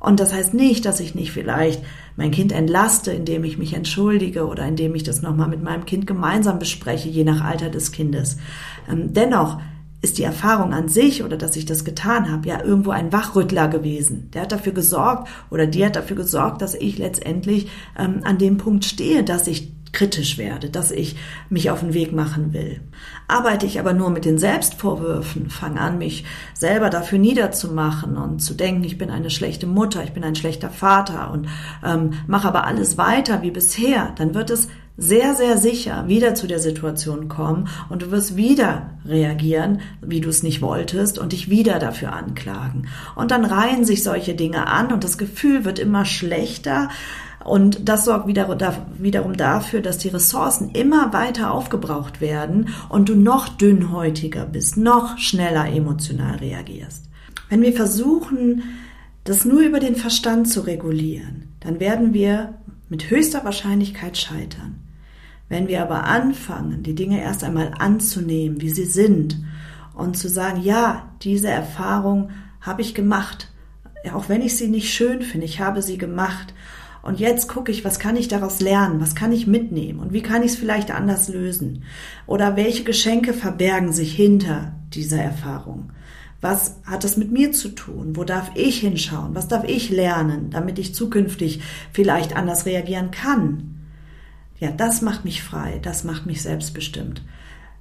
Und 0.04 0.20
das 0.20 0.34
heißt 0.34 0.52
nicht, 0.52 0.84
dass 0.84 1.00
ich 1.00 1.14
nicht 1.14 1.32
vielleicht 1.32 1.82
mein 2.16 2.30
Kind 2.30 2.52
entlaste, 2.52 3.10
indem 3.10 3.42
ich 3.42 3.56
mich 3.56 3.72
entschuldige 3.72 4.46
oder 4.46 4.66
indem 4.66 4.94
ich 4.94 5.02
das 5.02 5.22
nochmal 5.22 5.48
mit 5.48 5.62
meinem 5.62 5.86
Kind 5.86 6.06
gemeinsam 6.06 6.58
bespreche, 6.58 7.08
je 7.08 7.24
nach 7.24 7.42
Alter 7.42 7.70
des 7.70 7.90
Kindes. 7.90 8.36
Ähm, 8.90 9.14
dennoch 9.14 9.58
ist 10.02 10.18
die 10.18 10.22
Erfahrung 10.22 10.74
an 10.74 10.88
sich 10.88 11.24
oder 11.24 11.38
dass 11.38 11.56
ich 11.56 11.64
das 11.64 11.86
getan 11.86 12.30
habe, 12.30 12.46
ja 12.46 12.62
irgendwo 12.62 12.90
ein 12.90 13.12
Wachrüttler 13.12 13.68
gewesen. 13.68 14.30
Der 14.34 14.42
hat 14.42 14.52
dafür 14.52 14.72
gesorgt 14.72 15.28
oder 15.50 15.66
die 15.66 15.84
hat 15.84 15.96
dafür 15.96 16.16
gesorgt, 16.16 16.60
dass 16.60 16.74
ich 16.74 16.98
letztendlich 16.98 17.70
ähm, 17.98 18.20
an 18.24 18.36
dem 18.36 18.58
Punkt 18.58 18.84
stehe, 18.84 19.24
dass 19.24 19.46
ich 19.46 19.72
kritisch 19.94 20.36
werde, 20.36 20.68
dass 20.68 20.90
ich 20.90 21.16
mich 21.48 21.70
auf 21.70 21.80
den 21.80 21.94
Weg 21.94 22.12
machen 22.12 22.52
will. 22.52 22.82
Arbeite 23.28 23.64
ich 23.64 23.80
aber 23.80 23.94
nur 23.94 24.10
mit 24.10 24.26
den 24.26 24.36
Selbstvorwürfen, 24.36 25.48
fange 25.48 25.80
an, 25.80 25.96
mich 25.96 26.24
selber 26.52 26.90
dafür 26.90 27.18
niederzumachen 27.18 28.18
und 28.18 28.40
zu 28.40 28.52
denken, 28.54 28.84
ich 28.84 28.98
bin 28.98 29.10
eine 29.10 29.30
schlechte 29.30 29.66
Mutter, 29.66 30.04
ich 30.04 30.12
bin 30.12 30.24
ein 30.24 30.36
schlechter 30.36 30.68
Vater 30.68 31.30
und 31.30 31.48
ähm, 31.82 32.12
mache 32.26 32.48
aber 32.48 32.66
alles 32.66 32.98
weiter 32.98 33.40
wie 33.40 33.50
bisher, 33.50 34.12
dann 34.16 34.34
wird 34.34 34.50
es 34.50 34.68
sehr, 34.96 35.34
sehr 35.34 35.58
sicher 35.58 36.06
wieder 36.06 36.34
zu 36.34 36.46
der 36.46 36.60
Situation 36.60 37.28
kommen 37.28 37.68
und 37.88 38.02
du 38.02 38.10
wirst 38.12 38.36
wieder 38.36 38.90
reagieren, 39.04 39.80
wie 40.00 40.20
du 40.20 40.28
es 40.28 40.44
nicht 40.44 40.62
wolltest 40.62 41.18
und 41.18 41.32
dich 41.32 41.50
wieder 41.50 41.80
dafür 41.80 42.12
anklagen. 42.12 42.86
Und 43.16 43.32
dann 43.32 43.44
reihen 43.44 43.84
sich 43.84 44.04
solche 44.04 44.34
Dinge 44.34 44.68
an 44.68 44.92
und 44.92 45.02
das 45.02 45.18
Gefühl 45.18 45.64
wird 45.64 45.80
immer 45.80 46.04
schlechter, 46.04 46.90
und 47.44 47.88
das 47.88 48.04
sorgt 48.06 48.26
wiederum 48.26 49.36
dafür, 49.36 49.80
dass 49.80 49.98
die 49.98 50.08
Ressourcen 50.08 50.70
immer 50.70 51.12
weiter 51.12 51.52
aufgebraucht 51.52 52.20
werden 52.20 52.70
und 52.88 53.08
du 53.08 53.14
noch 53.14 53.48
dünnhäutiger 53.48 54.46
bist, 54.46 54.76
noch 54.76 55.18
schneller 55.18 55.66
emotional 55.68 56.36
reagierst. 56.36 57.04
Wenn 57.50 57.62
wir 57.62 57.74
versuchen, 57.74 58.62
das 59.24 59.44
nur 59.44 59.60
über 59.60 59.78
den 59.78 59.96
Verstand 59.96 60.48
zu 60.48 60.62
regulieren, 60.62 61.48
dann 61.60 61.80
werden 61.80 62.14
wir 62.14 62.54
mit 62.88 63.10
höchster 63.10 63.44
Wahrscheinlichkeit 63.44 64.16
scheitern. 64.16 64.80
Wenn 65.48 65.68
wir 65.68 65.82
aber 65.82 66.04
anfangen, 66.04 66.82
die 66.82 66.94
Dinge 66.94 67.22
erst 67.22 67.44
einmal 67.44 67.72
anzunehmen, 67.78 68.60
wie 68.60 68.70
sie 68.70 68.86
sind, 68.86 69.38
und 69.94 70.16
zu 70.16 70.28
sagen, 70.28 70.60
ja, 70.60 71.10
diese 71.22 71.48
Erfahrung 71.48 72.30
habe 72.60 72.82
ich 72.82 72.94
gemacht, 72.94 73.48
auch 74.12 74.28
wenn 74.28 74.42
ich 74.42 74.56
sie 74.56 74.68
nicht 74.68 74.92
schön 74.92 75.22
finde, 75.22 75.46
ich 75.46 75.60
habe 75.60 75.82
sie 75.82 75.98
gemacht 75.98 76.52
und 77.04 77.20
jetzt 77.20 77.49
gucke 77.49 77.70
ich, 77.70 77.84
was 77.84 77.99
kann 77.99 78.16
ich 78.16 78.28
daraus 78.28 78.61
lernen? 78.61 78.99
Was 78.99 79.14
kann 79.14 79.30
ich 79.30 79.46
mitnehmen? 79.46 80.00
Und 80.00 80.14
wie 80.14 80.23
kann 80.23 80.42
ich 80.42 80.52
es 80.52 80.56
vielleicht 80.56 80.90
anders 80.90 81.28
lösen? 81.28 81.84
Oder 82.26 82.56
welche 82.56 82.82
Geschenke 82.82 83.34
verbergen 83.34 83.92
sich 83.92 84.14
hinter 84.14 84.73
dieser 84.94 85.18
Erfahrung? 85.18 85.90
Was 86.40 86.80
hat 86.84 87.04
es 87.04 87.18
mit 87.18 87.30
mir 87.30 87.52
zu 87.52 87.68
tun? 87.68 88.16
Wo 88.16 88.25
darf 88.25 88.52
ich 88.54 88.80
hinschauen? 88.80 89.34
Was 89.34 89.49
darf 89.49 89.64
ich 89.64 89.90
lernen, 89.90 90.49
damit 90.49 90.78
ich 90.78 90.94
zukünftig 90.94 91.61
vielleicht 91.92 92.37
anders 92.37 92.64
reagieren 92.64 93.11
kann? 93.11 93.75
Ja, 94.58 94.70
das 94.70 95.02
macht 95.02 95.26
mich 95.26 95.42
frei, 95.42 95.80
das 95.82 96.04
macht 96.04 96.25
mich 96.25 96.40
selbstbestimmt. 96.40 97.23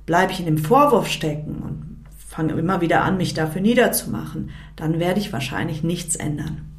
Bleibe 0.06 0.34
ich 0.34 0.40
in 0.40 0.48
dem 0.48 0.58
Vorwurf 0.58 1.08
stecken 1.08 1.62
und 1.64 2.04
fange 2.28 2.54
immer 2.54 2.82
wieder 2.82 3.04
an, 3.06 3.16
mich 3.16 3.34
dafür 3.34 3.62
niederzumachen, 3.62 4.50
dann 4.76 5.00
werde 5.00 5.22
ich 5.22 5.32
wahrscheinlich 5.32 5.82
nichts 5.82 6.18
ändern. 6.18 6.73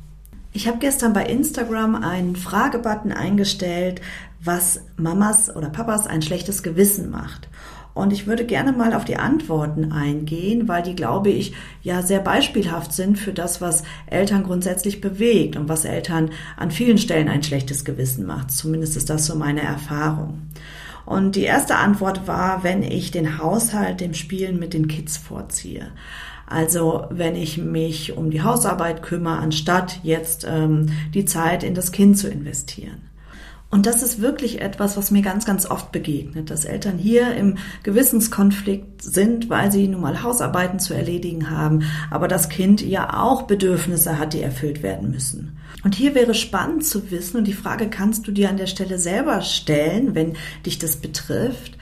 Ich 0.57 0.69
habe 0.69 0.79
gestern 0.79 1.13
bei 1.13 1.27
Instagram 1.27 1.97
einen 1.97 2.37
Fragebutton 2.37 3.11
eingestellt, 3.11 4.01
was 4.41 4.83
Mamas 4.97 5.55
oder 5.55 5.69
Papas 5.69 6.07
ein 6.07 6.23
schlechtes 6.23 6.63
Gewissen 6.63 7.11
macht. 7.11 7.49
Und 7.93 8.13
ich 8.13 8.29
würde 8.29 8.47
gerne 8.47 8.71
mal 8.71 8.95
auf 8.95 9.05
die 9.05 9.17
Antworten 9.17 9.91
eingehen, 9.91 10.69
weil 10.69 10.85
die, 10.85 10.95
glaube 10.95 11.31
ich, 11.31 11.55
ja 11.83 12.03
sehr 12.03 12.21
beispielhaft 12.21 12.93
sind 12.93 13.19
für 13.19 13.33
das, 13.33 13.61
was 13.61 13.83
Eltern 14.07 14.45
grundsätzlich 14.45 15.01
bewegt 15.01 15.57
und 15.57 15.69
was 15.69 15.85
Eltern 15.85 16.31
an 16.57 16.71
vielen 16.71 16.99
Stellen 16.99 17.29
ein 17.29 17.43
schlechtes 17.43 17.85
Gewissen 17.85 18.25
macht. 18.25 18.53
Zumindest 18.53 18.97
ist 18.97 19.11
das 19.11 19.27
so 19.27 19.35
meine 19.35 19.63
Erfahrung. 19.63 20.43
Und 21.05 21.35
die 21.35 21.43
erste 21.43 21.75
Antwort 21.77 22.29
war, 22.29 22.63
wenn 22.63 22.85
ich 22.85 23.11
den 23.11 23.39
Haushalt 23.39 24.01
dem 24.01 24.15
Spielen 24.15 24.61
mit 24.61 24.73
den 24.73 24.87
Kids 24.87 25.17
vorziehe. 25.17 25.91
Also 26.47 27.07
wenn 27.11 27.37
ich 27.37 27.59
mich 27.59 28.17
um 28.17 28.31
die 28.31 28.43
Hausarbeit 28.43 29.03
kümmere, 29.03 29.39
anstatt 29.39 30.01
jetzt 30.03 30.47
ähm, 30.49 30.87
die 31.15 31.25
Zeit 31.25 31.63
in 31.63 31.75
das 31.75 31.93
Kind 31.93 32.19
zu 32.19 32.29
investieren. 32.29 33.03
Und 33.75 33.87
das 33.87 34.05
ist 34.05 34.21
wirklich 34.21 34.61
etwas, 34.61 34.97
was 34.97 35.11
mir 35.11 35.23
ganz, 35.23 35.47
ganz 35.47 35.69
oft 35.69 35.91
begegnet, 35.91 36.49
dass 36.49 36.65
Eltern 36.65 36.97
hier 36.97 37.35
im 37.35 37.57
Gewissenskonflikt 37.83 39.03
sind, 39.03 39.51
weil 39.51 39.73
sie 39.73 39.89
nun 39.89 40.01
mal 40.01 40.23
Hausarbeiten 40.23 40.79
zu 40.79 40.95
erledigen 40.95 41.51
haben, 41.51 41.83
aber 42.09 42.29
das 42.29 42.49
Kind 42.49 42.83
ja 42.83 43.21
auch 43.21 43.43
Bedürfnisse 43.43 44.17
hat, 44.17 44.33
die 44.33 44.43
erfüllt 44.43 44.85
werden 44.85 45.11
müssen. 45.11 45.59
Und 45.83 45.97
hier 45.97 46.15
wäre 46.15 46.35
spannend 46.35 46.87
zu 46.87 47.11
wissen, 47.11 47.39
und 47.39 47.49
die 47.49 47.53
Frage 47.53 47.91
kannst 47.91 48.29
du 48.29 48.31
dir 48.31 48.49
an 48.49 48.59
der 48.59 48.69
Stelle 48.69 48.97
selber 48.97 49.43
stellen, 49.43 50.15
wenn 50.15 50.35
dich 50.65 50.79
das 50.79 50.95
betrifft, 50.95 51.77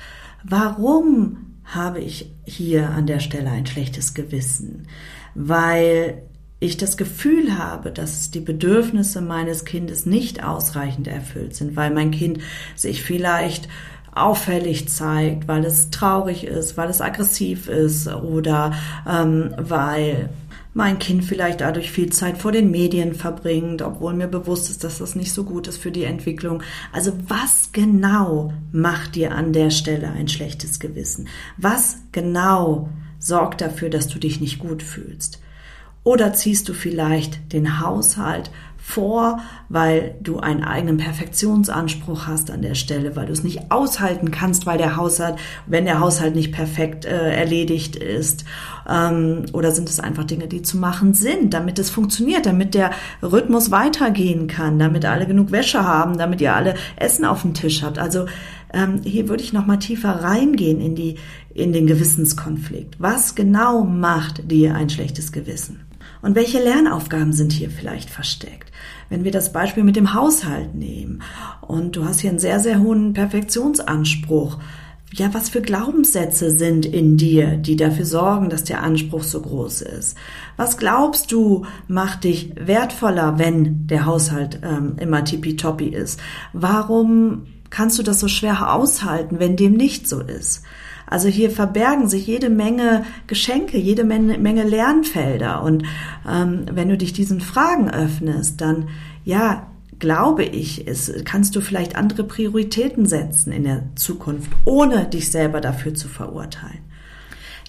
warum 0.44 1.51
habe 1.64 2.00
ich 2.00 2.32
hier 2.44 2.90
an 2.90 3.06
der 3.06 3.20
Stelle 3.20 3.50
ein 3.50 3.66
schlechtes 3.66 4.14
Gewissen, 4.14 4.88
weil 5.34 6.22
ich 6.60 6.76
das 6.76 6.96
Gefühl 6.96 7.58
habe, 7.58 7.90
dass 7.90 8.30
die 8.30 8.40
Bedürfnisse 8.40 9.20
meines 9.20 9.64
Kindes 9.64 10.06
nicht 10.06 10.44
ausreichend 10.44 11.08
erfüllt 11.08 11.56
sind, 11.56 11.74
weil 11.74 11.92
mein 11.92 12.12
Kind 12.12 12.38
sich 12.76 13.02
vielleicht 13.02 13.68
auffällig 14.14 14.88
zeigt, 14.88 15.48
weil 15.48 15.64
es 15.64 15.90
traurig 15.90 16.44
ist, 16.44 16.76
weil 16.76 16.90
es 16.90 17.00
aggressiv 17.00 17.68
ist 17.68 18.06
oder 18.08 18.74
ähm, 19.08 19.54
weil 19.58 20.28
mein 20.74 20.98
Kind 20.98 21.24
vielleicht 21.24 21.60
dadurch 21.60 21.90
viel 21.90 22.10
Zeit 22.10 22.38
vor 22.38 22.52
den 22.52 22.70
Medien 22.70 23.14
verbringt, 23.14 23.82
obwohl 23.82 24.14
mir 24.14 24.28
bewusst 24.28 24.70
ist, 24.70 24.84
dass 24.84 24.98
das 24.98 25.14
nicht 25.14 25.32
so 25.32 25.44
gut 25.44 25.68
ist 25.68 25.78
für 25.78 25.90
die 25.92 26.04
Entwicklung. 26.04 26.62
Also 26.92 27.12
was 27.28 27.70
genau 27.72 28.52
macht 28.72 29.14
dir 29.14 29.32
an 29.32 29.52
der 29.52 29.70
Stelle 29.70 30.10
ein 30.10 30.28
schlechtes 30.28 30.80
Gewissen? 30.80 31.28
Was 31.58 31.98
genau 32.12 32.88
sorgt 33.18 33.60
dafür, 33.60 33.90
dass 33.90 34.08
du 34.08 34.18
dich 34.18 34.40
nicht 34.40 34.58
gut 34.58 34.82
fühlst? 34.82 35.40
Oder 36.04 36.32
ziehst 36.32 36.68
du 36.68 36.74
vielleicht 36.74 37.52
den 37.52 37.80
Haushalt 37.80 38.50
vor, 38.84 39.38
weil 39.68 40.16
du 40.20 40.40
einen 40.40 40.64
eigenen 40.64 40.96
Perfektionsanspruch 40.96 42.26
hast 42.26 42.50
an 42.50 42.62
der 42.62 42.74
Stelle, 42.74 43.14
weil 43.14 43.26
du 43.26 43.32
es 43.32 43.44
nicht 43.44 43.70
aushalten 43.70 44.32
kannst, 44.32 44.66
weil 44.66 44.76
der 44.76 44.96
Haushalt, 44.96 45.36
wenn 45.66 45.84
der 45.84 46.00
Haushalt 46.00 46.34
nicht 46.34 46.52
perfekt 46.52 47.04
äh, 47.04 47.34
erledigt 47.34 47.94
ist, 47.94 48.44
ähm, 48.88 49.46
oder 49.52 49.70
sind 49.70 49.88
es 49.88 50.00
einfach 50.00 50.24
Dinge, 50.24 50.48
die 50.48 50.62
zu 50.62 50.76
machen 50.76 51.14
sind, 51.14 51.54
damit 51.54 51.78
es 51.78 51.90
funktioniert, 51.90 52.44
damit 52.44 52.74
der 52.74 52.90
Rhythmus 53.22 53.70
weitergehen 53.70 54.48
kann, 54.48 54.80
damit 54.80 55.04
alle 55.04 55.26
genug 55.26 55.52
Wäsche 55.52 55.84
haben, 55.84 56.18
damit 56.18 56.40
ihr 56.40 56.54
alle 56.54 56.74
Essen 56.96 57.24
auf 57.24 57.42
dem 57.42 57.54
Tisch 57.54 57.84
habt. 57.84 58.00
Also 58.00 58.26
ähm, 58.74 59.00
hier 59.04 59.28
würde 59.28 59.44
ich 59.44 59.52
noch 59.52 59.64
mal 59.64 59.78
tiefer 59.78 60.10
reingehen 60.10 60.80
in 60.80 60.96
die 60.96 61.16
in 61.54 61.72
den 61.72 61.86
Gewissenskonflikt. 61.86 62.96
Was 62.98 63.34
genau 63.34 63.84
macht 63.84 64.50
dir 64.50 64.74
ein 64.74 64.90
schlechtes 64.90 65.30
Gewissen? 65.32 65.80
Und 66.22 66.36
welche 66.36 66.62
Lernaufgaben 66.62 67.32
sind 67.32 67.52
hier 67.52 67.68
vielleicht 67.68 68.08
versteckt? 68.08 68.72
Wenn 69.08 69.24
wir 69.24 69.32
das 69.32 69.52
Beispiel 69.52 69.82
mit 69.82 69.96
dem 69.96 70.14
Haushalt 70.14 70.74
nehmen 70.74 71.22
und 71.60 71.96
du 71.96 72.04
hast 72.04 72.20
hier 72.20 72.30
einen 72.30 72.38
sehr, 72.38 72.60
sehr 72.60 72.80
hohen 72.80 73.12
Perfektionsanspruch, 73.12 74.58
ja, 75.14 75.34
was 75.34 75.50
für 75.50 75.60
Glaubenssätze 75.60 76.50
sind 76.50 76.86
in 76.86 77.18
dir, 77.18 77.58
die 77.58 77.76
dafür 77.76 78.06
sorgen, 78.06 78.48
dass 78.48 78.64
der 78.64 78.82
Anspruch 78.82 79.24
so 79.24 79.42
groß 79.42 79.82
ist? 79.82 80.16
Was 80.56 80.78
glaubst 80.78 81.32
du, 81.32 81.66
macht 81.86 82.24
dich 82.24 82.52
wertvoller, 82.56 83.38
wenn 83.38 83.86
der 83.86 84.06
Haushalt 84.06 84.60
ähm, 84.62 84.96
immer 84.98 85.22
tippitoppi 85.22 85.88
ist? 85.88 86.18
Warum 86.54 87.46
kannst 87.68 87.98
du 87.98 88.02
das 88.02 88.20
so 88.20 88.28
schwer 88.28 88.72
aushalten, 88.72 89.38
wenn 89.38 89.56
dem 89.56 89.74
nicht 89.74 90.08
so 90.08 90.20
ist? 90.20 90.62
Also 91.12 91.28
hier 91.28 91.50
verbergen 91.50 92.08
sich 92.08 92.26
jede 92.26 92.48
Menge 92.48 93.04
Geschenke, 93.26 93.78
jede 93.78 94.02
Menge 94.02 94.62
Lernfelder. 94.64 95.62
Und 95.62 95.84
ähm, 96.28 96.64
wenn 96.72 96.88
du 96.88 96.96
dich 96.96 97.12
diesen 97.12 97.40
Fragen 97.40 97.90
öffnest, 97.90 98.60
dann 98.60 98.88
ja, 99.24 99.68
glaube 99.98 100.42
ich, 100.42 100.88
es, 100.88 101.12
kannst 101.24 101.54
du 101.54 101.60
vielleicht 101.60 101.96
andere 101.96 102.24
Prioritäten 102.24 103.06
setzen 103.06 103.52
in 103.52 103.64
der 103.64 103.84
Zukunft, 103.94 104.50
ohne 104.64 105.06
dich 105.06 105.30
selber 105.30 105.60
dafür 105.60 105.94
zu 105.94 106.08
verurteilen. 106.08 106.80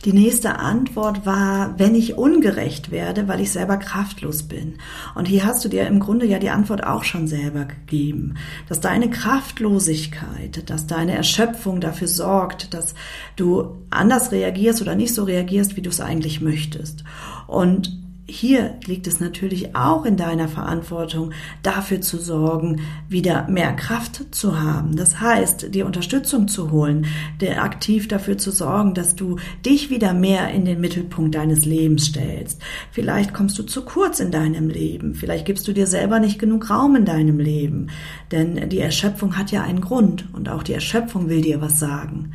Die 0.06 0.12
nächste 0.12 0.60
Antwort 0.60 1.26
war, 1.26 1.80
wenn 1.80 1.96
ich 1.96 2.18
ungerecht 2.18 2.92
werde, 2.92 3.30
weil 3.30 3.40
ich 3.40 3.52
selber 3.52 3.78
kraftlos 3.78 4.44
bin. 4.44 4.76
Und 5.16 5.30
hier 5.30 5.46
hast 5.46 5.64
du 5.64 5.70
dir 5.70 5.88
im 5.88 6.02
Grunde 6.02 6.26
ja 6.26 6.40
die 6.40 6.50
Antwort 6.50 6.84
auch 6.84 7.06
schon 7.06 7.28
selber 7.28 7.64
gegeben, 7.64 8.36
dass 8.68 8.82
deine 8.82 9.10
Kraftlosigkeit, 9.10 10.70
dass 10.70 10.88
deine 10.88 11.16
Erschöpfung 11.16 11.80
dafür 11.80 12.10
sorgt, 12.10 12.74
dass 12.74 12.96
du 13.38 13.78
anders 13.90 14.34
reagierst 14.34 14.82
oder 14.82 14.96
nicht 14.96 15.14
so 15.14 15.24
reagierst, 15.24 15.78
wie 15.78 15.82
du 15.82 15.90
es 15.90 16.02
eigentlich 16.02 16.42
möchtest. 16.42 17.06
Und 17.48 18.03
hier 18.26 18.80
liegt 18.86 19.06
es 19.06 19.20
natürlich 19.20 19.76
auch 19.76 20.06
in 20.06 20.16
deiner 20.16 20.48
Verantwortung, 20.48 21.32
dafür 21.62 22.00
zu 22.00 22.18
sorgen, 22.18 22.80
wieder 23.10 23.50
mehr 23.50 23.74
Kraft 23.74 24.34
zu 24.34 24.62
haben. 24.62 24.96
Das 24.96 25.20
heißt, 25.20 25.76
dir 25.76 25.86
Unterstützung 25.86 26.48
zu 26.48 26.72
holen, 26.72 27.06
der 27.42 27.64
aktiv 27.64 28.08
dafür 28.08 28.38
zu 28.38 28.52
sorgen, 28.52 28.94
dass 28.94 29.16
du 29.16 29.40
dich 29.66 29.90
wieder 29.90 30.14
mehr 30.14 30.50
in 30.52 30.64
den 30.64 30.80
Mittelpunkt 30.80 31.36
deines 31.36 31.66
Lebens 31.66 32.06
stellst. 32.06 32.62
Vielleicht 32.92 33.34
kommst 33.34 33.60
du 33.60 33.64
zu 33.64 33.84
kurz 33.84 34.22
in 34.22 34.32
deinem 34.32 34.70
Leben. 34.70 35.16
Vielleicht 35.16 35.46
gibst 35.46 35.68
du 35.68 35.74
dir 35.74 35.88
selber 35.88 36.20
nicht 36.20 36.40
genug 36.40 36.70
Raum 36.70 36.96
in 36.96 37.06
deinem 37.06 37.40
Leben. 37.40 37.88
Denn 38.32 38.70
die 38.70 38.80
Erschöpfung 38.80 39.38
hat 39.38 39.52
ja 39.52 39.64
einen 39.64 39.82
Grund 39.82 40.30
und 40.32 40.48
auch 40.48 40.64
die 40.64 40.74
Erschöpfung 40.74 41.28
will 41.28 41.42
dir 41.42 41.60
was 41.60 41.78
sagen. 41.78 42.32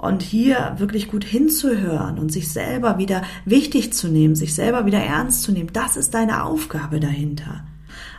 Und 0.00 0.22
hier 0.22 0.76
wirklich 0.78 1.08
gut 1.08 1.24
hinzuhören 1.24 2.18
und 2.18 2.32
sich 2.32 2.48
selber 2.48 2.96
wieder 2.96 3.22
wichtig 3.44 3.92
zu 3.92 4.08
nehmen, 4.08 4.34
sich 4.34 4.54
selber 4.54 4.86
wieder 4.86 4.98
ernst 4.98 5.42
zu 5.42 5.52
nehmen, 5.52 5.74
das 5.74 5.98
ist 5.98 6.14
deine 6.14 6.44
Aufgabe 6.44 7.00
dahinter. 7.00 7.64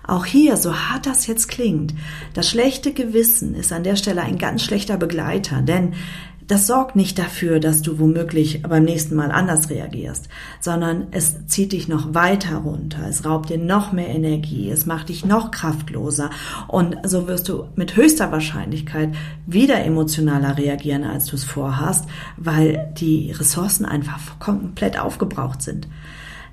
Auch 0.06 0.26
hier, 0.26 0.58
so 0.58 0.76
hart 0.76 1.08
das 1.08 1.26
jetzt 1.26 1.48
klingt, 1.48 1.96
das 2.36 2.48
schlechte 2.48 2.94
Gewissen 2.94 3.56
ist 3.56 3.74
an 3.74 3.84
der 3.84 3.96
Stelle 3.96 4.22
ein 4.22 4.38
ganz 4.38 4.64
schlechter 4.64 4.98
Begleiter, 4.98 5.64
denn 5.64 5.94
das 6.52 6.68
sorgt 6.68 6.98
nicht 6.98 7.18
dafür, 7.18 7.62
dass 7.62 7.82
du 7.82 7.98
womöglich 7.98 8.62
beim 8.64 8.84
nächsten 8.84 9.16
Mal 9.16 9.32
anders 9.32 9.70
reagierst, 9.70 10.28
sondern 10.60 11.08
es 11.12 11.48
zieht 11.48 11.72
dich 11.72 11.88
noch 11.88 12.14
weiter 12.14 12.58
runter, 12.58 13.08
es 13.08 13.24
raubt 13.24 13.50
dir 13.50 13.58
noch 13.58 13.94
mehr 13.94 14.10
Energie, 14.10 14.70
es 14.70 14.86
macht 14.86 15.08
dich 15.08 15.24
noch 15.24 15.52
kraftloser. 15.52 16.30
Und 16.68 16.98
so 17.06 17.30
wirst 17.30 17.48
du 17.48 17.70
mit 17.78 17.96
höchster 17.96 18.34
Wahrscheinlichkeit 18.34 19.16
wieder 19.46 19.82
emotionaler 19.86 20.58
reagieren, 20.58 21.06
als 21.06 21.28
du 21.28 21.38
es 21.38 21.46
vorhast, 21.46 22.06
weil 22.36 22.92
die 22.98 23.32
Ressourcen 23.32 23.86
einfach 23.86 24.38
komplett 24.40 25.00
aufgebraucht 25.00 25.62
sind. 25.62 25.88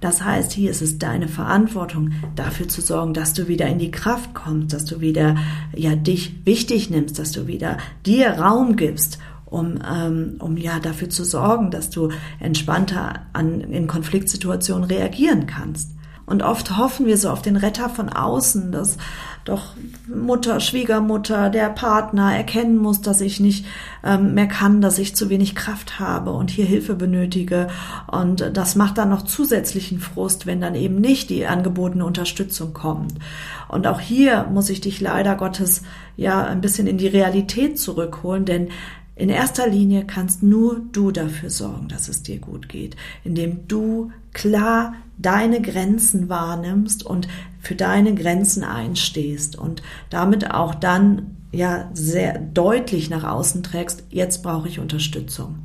Das 0.00 0.22
heißt, 0.22 0.52
hier 0.52 0.70
ist 0.70 0.80
es 0.80 0.98
deine 0.98 1.26
Verantwortung, 1.26 2.12
dafür 2.36 2.68
zu 2.68 2.82
sorgen, 2.82 3.14
dass 3.14 3.34
du 3.34 3.48
wieder 3.48 3.66
in 3.66 3.80
die 3.80 3.90
Kraft 3.90 4.32
kommst, 4.32 4.72
dass 4.72 4.84
du 4.84 5.00
wieder 5.00 5.34
ja 5.74 5.96
dich 5.96 6.46
wichtig 6.46 6.88
nimmst, 6.88 7.18
dass 7.18 7.32
du 7.32 7.48
wieder 7.48 7.78
dir 8.06 8.30
Raum 8.30 8.76
gibst 8.76 9.18
um, 9.50 9.78
ähm, 9.88 10.36
um 10.40 10.56
ja 10.56 10.78
dafür 10.80 11.10
zu 11.10 11.24
sorgen, 11.24 11.70
dass 11.70 11.90
du 11.90 12.10
entspannter 12.40 13.26
an, 13.32 13.60
in 13.60 13.86
Konfliktsituationen 13.86 14.84
reagieren 14.84 15.46
kannst. 15.46 15.90
Und 16.28 16.42
oft 16.42 16.76
hoffen 16.76 17.06
wir 17.06 17.16
so 17.16 17.30
auf 17.30 17.40
den 17.40 17.56
Retter 17.56 17.88
von 17.88 18.10
außen, 18.10 18.70
dass 18.70 18.98
doch 19.46 19.68
Mutter, 20.06 20.60
Schwiegermutter, 20.60 21.48
der 21.48 21.70
Partner 21.70 22.36
erkennen 22.36 22.76
muss, 22.76 23.00
dass 23.00 23.22
ich 23.22 23.40
nicht 23.40 23.64
ähm, 24.04 24.34
mehr 24.34 24.46
kann, 24.46 24.82
dass 24.82 24.98
ich 24.98 25.16
zu 25.16 25.30
wenig 25.30 25.54
Kraft 25.54 25.98
habe 25.98 26.32
und 26.32 26.50
hier 26.50 26.66
Hilfe 26.66 26.96
benötige. 26.96 27.68
Und 28.06 28.50
das 28.52 28.76
macht 28.76 28.98
dann 28.98 29.08
noch 29.08 29.22
zusätzlichen 29.22 30.00
Frust, 30.00 30.44
wenn 30.44 30.60
dann 30.60 30.74
eben 30.74 31.00
nicht 31.00 31.30
die 31.30 31.46
angebotene 31.46 32.04
Unterstützung 32.04 32.74
kommt. 32.74 33.14
Und 33.68 33.86
auch 33.86 34.00
hier 34.00 34.48
muss 34.52 34.68
ich 34.68 34.82
dich 34.82 35.00
leider 35.00 35.34
Gottes 35.34 35.82
ja 36.18 36.44
ein 36.44 36.60
bisschen 36.60 36.86
in 36.86 36.98
die 36.98 37.08
Realität 37.08 37.78
zurückholen, 37.78 38.44
denn 38.44 38.68
in 39.18 39.30
erster 39.30 39.66
Linie 39.66 40.06
kannst 40.06 40.44
nur 40.44 40.80
du 40.92 41.10
dafür 41.10 41.50
sorgen, 41.50 41.88
dass 41.88 42.08
es 42.08 42.22
dir 42.22 42.38
gut 42.38 42.68
geht, 42.68 42.94
indem 43.24 43.66
du 43.66 44.12
klar 44.32 44.94
deine 45.18 45.60
Grenzen 45.60 46.28
wahrnimmst 46.28 47.04
und 47.04 47.26
für 47.60 47.74
deine 47.74 48.14
Grenzen 48.14 48.62
einstehst 48.62 49.56
und 49.56 49.82
damit 50.08 50.52
auch 50.52 50.76
dann 50.76 51.36
ja 51.50 51.90
sehr 51.94 52.38
deutlich 52.38 53.10
nach 53.10 53.24
außen 53.24 53.64
trägst, 53.64 54.04
jetzt 54.10 54.44
brauche 54.44 54.68
ich 54.68 54.78
Unterstützung. 54.78 55.58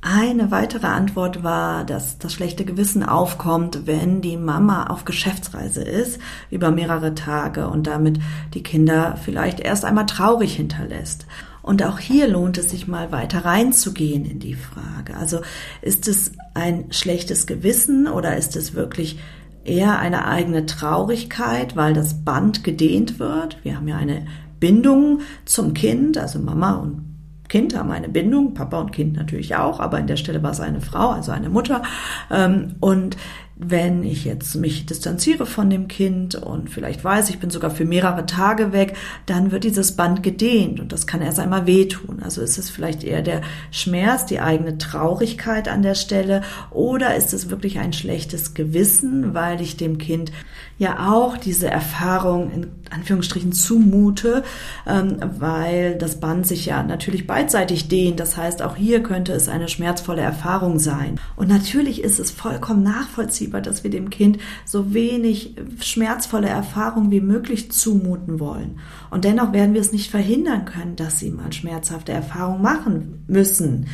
Eine 0.00 0.50
weitere 0.50 0.86
Antwort 0.86 1.42
war, 1.42 1.84
dass 1.84 2.18
das 2.18 2.32
schlechte 2.32 2.64
Gewissen 2.64 3.02
aufkommt, 3.02 3.86
wenn 3.86 4.22
die 4.22 4.38
Mama 4.38 4.86
auf 4.86 5.04
Geschäftsreise 5.04 5.82
ist 5.82 6.18
über 6.50 6.70
mehrere 6.70 7.14
Tage 7.14 7.68
und 7.68 7.88
damit 7.88 8.20
die 8.54 8.62
Kinder 8.62 9.18
vielleicht 9.22 9.60
erst 9.60 9.84
einmal 9.84 10.06
traurig 10.06 10.54
hinterlässt. 10.54 11.26
Und 11.68 11.82
auch 11.82 11.98
hier 11.98 12.28
lohnt 12.28 12.56
es 12.56 12.70
sich 12.70 12.88
mal 12.88 13.12
weiter 13.12 13.44
reinzugehen 13.44 14.24
in 14.24 14.38
die 14.38 14.54
Frage. 14.54 15.14
Also 15.18 15.40
ist 15.82 16.08
es 16.08 16.32
ein 16.54 16.86
schlechtes 16.92 17.46
Gewissen 17.46 18.08
oder 18.08 18.38
ist 18.38 18.56
es 18.56 18.72
wirklich 18.72 19.18
eher 19.64 19.98
eine 19.98 20.24
eigene 20.24 20.64
Traurigkeit, 20.64 21.76
weil 21.76 21.92
das 21.92 22.24
Band 22.24 22.64
gedehnt 22.64 23.18
wird? 23.18 23.58
Wir 23.64 23.76
haben 23.76 23.86
ja 23.86 23.98
eine 23.98 24.26
Bindung 24.58 25.20
zum 25.44 25.74
Kind, 25.74 26.16
also 26.16 26.38
Mama 26.38 26.76
und 26.76 27.04
Kind 27.50 27.76
haben 27.76 27.90
eine 27.90 28.08
Bindung, 28.08 28.54
Papa 28.54 28.80
und 28.80 28.92
Kind 28.92 29.16
natürlich 29.16 29.54
auch, 29.54 29.78
aber 29.78 29.98
an 29.98 30.06
der 30.06 30.16
Stelle 30.16 30.42
war 30.42 30.52
es 30.52 30.60
eine 30.60 30.80
Frau, 30.80 31.10
also 31.10 31.32
eine 31.32 31.50
Mutter. 31.50 31.82
Ähm, 32.30 32.76
und 32.80 33.18
wenn 33.60 34.04
ich 34.04 34.24
jetzt 34.24 34.54
mich 34.54 34.86
distanziere 34.86 35.44
von 35.44 35.68
dem 35.68 35.88
Kind 35.88 36.36
und 36.36 36.70
vielleicht 36.70 37.02
weiß, 37.02 37.28
ich 37.28 37.40
bin 37.40 37.50
sogar 37.50 37.70
für 37.70 37.84
mehrere 37.84 38.24
Tage 38.24 38.72
weg, 38.72 38.94
dann 39.26 39.50
wird 39.50 39.64
dieses 39.64 39.96
Band 39.96 40.22
gedehnt 40.22 40.78
und 40.78 40.92
das 40.92 41.08
kann 41.08 41.20
erst 41.20 41.40
einmal 41.40 41.66
wehtun. 41.66 42.22
Also 42.22 42.40
ist 42.40 42.56
es 42.56 42.70
vielleicht 42.70 43.02
eher 43.02 43.22
der 43.22 43.40
Schmerz, 43.72 44.26
die 44.26 44.40
eigene 44.40 44.78
Traurigkeit 44.78 45.68
an 45.68 45.82
der 45.82 45.96
Stelle 45.96 46.42
oder 46.70 47.16
ist 47.16 47.34
es 47.34 47.50
wirklich 47.50 47.80
ein 47.80 47.92
schlechtes 47.92 48.54
Gewissen, 48.54 49.34
weil 49.34 49.60
ich 49.60 49.76
dem 49.76 49.98
Kind 49.98 50.30
ja 50.78 51.10
auch 51.10 51.36
diese 51.36 51.68
Erfahrung 51.68 52.50
in 52.52 52.66
Anführungsstrichen 52.90 53.52
zumute, 53.52 54.44
ähm, 54.86 55.16
weil 55.38 55.96
das 55.96 56.20
Band 56.20 56.46
sich 56.46 56.66
ja 56.66 56.82
natürlich 56.82 57.26
beidseitig 57.26 57.88
dehnt. 57.88 58.20
Das 58.20 58.36
heißt, 58.36 58.62
auch 58.62 58.76
hier 58.76 59.02
könnte 59.02 59.32
es 59.32 59.48
eine 59.48 59.68
schmerzvolle 59.68 60.22
Erfahrung 60.22 60.78
sein. 60.78 61.20
Und 61.36 61.48
natürlich 61.48 62.02
ist 62.02 62.20
es 62.20 62.30
vollkommen 62.30 62.84
nachvollziehbar, 62.84 63.60
dass 63.60 63.82
wir 63.82 63.90
dem 63.90 64.08
Kind 64.08 64.38
so 64.64 64.94
wenig 64.94 65.56
schmerzvolle 65.80 66.48
Erfahrungen 66.48 67.10
wie 67.10 67.20
möglich 67.20 67.72
zumuten 67.72 68.38
wollen. 68.38 68.78
Und 69.10 69.24
dennoch 69.24 69.52
werden 69.52 69.74
wir 69.74 69.80
es 69.80 69.92
nicht 69.92 70.10
verhindern 70.10 70.64
können, 70.64 70.96
dass 70.96 71.18
sie 71.18 71.30
mal 71.30 71.52
schmerzhafte 71.52 72.12
Erfahrungen 72.12 72.62
machen 72.62 73.24
müssen. 73.26 73.86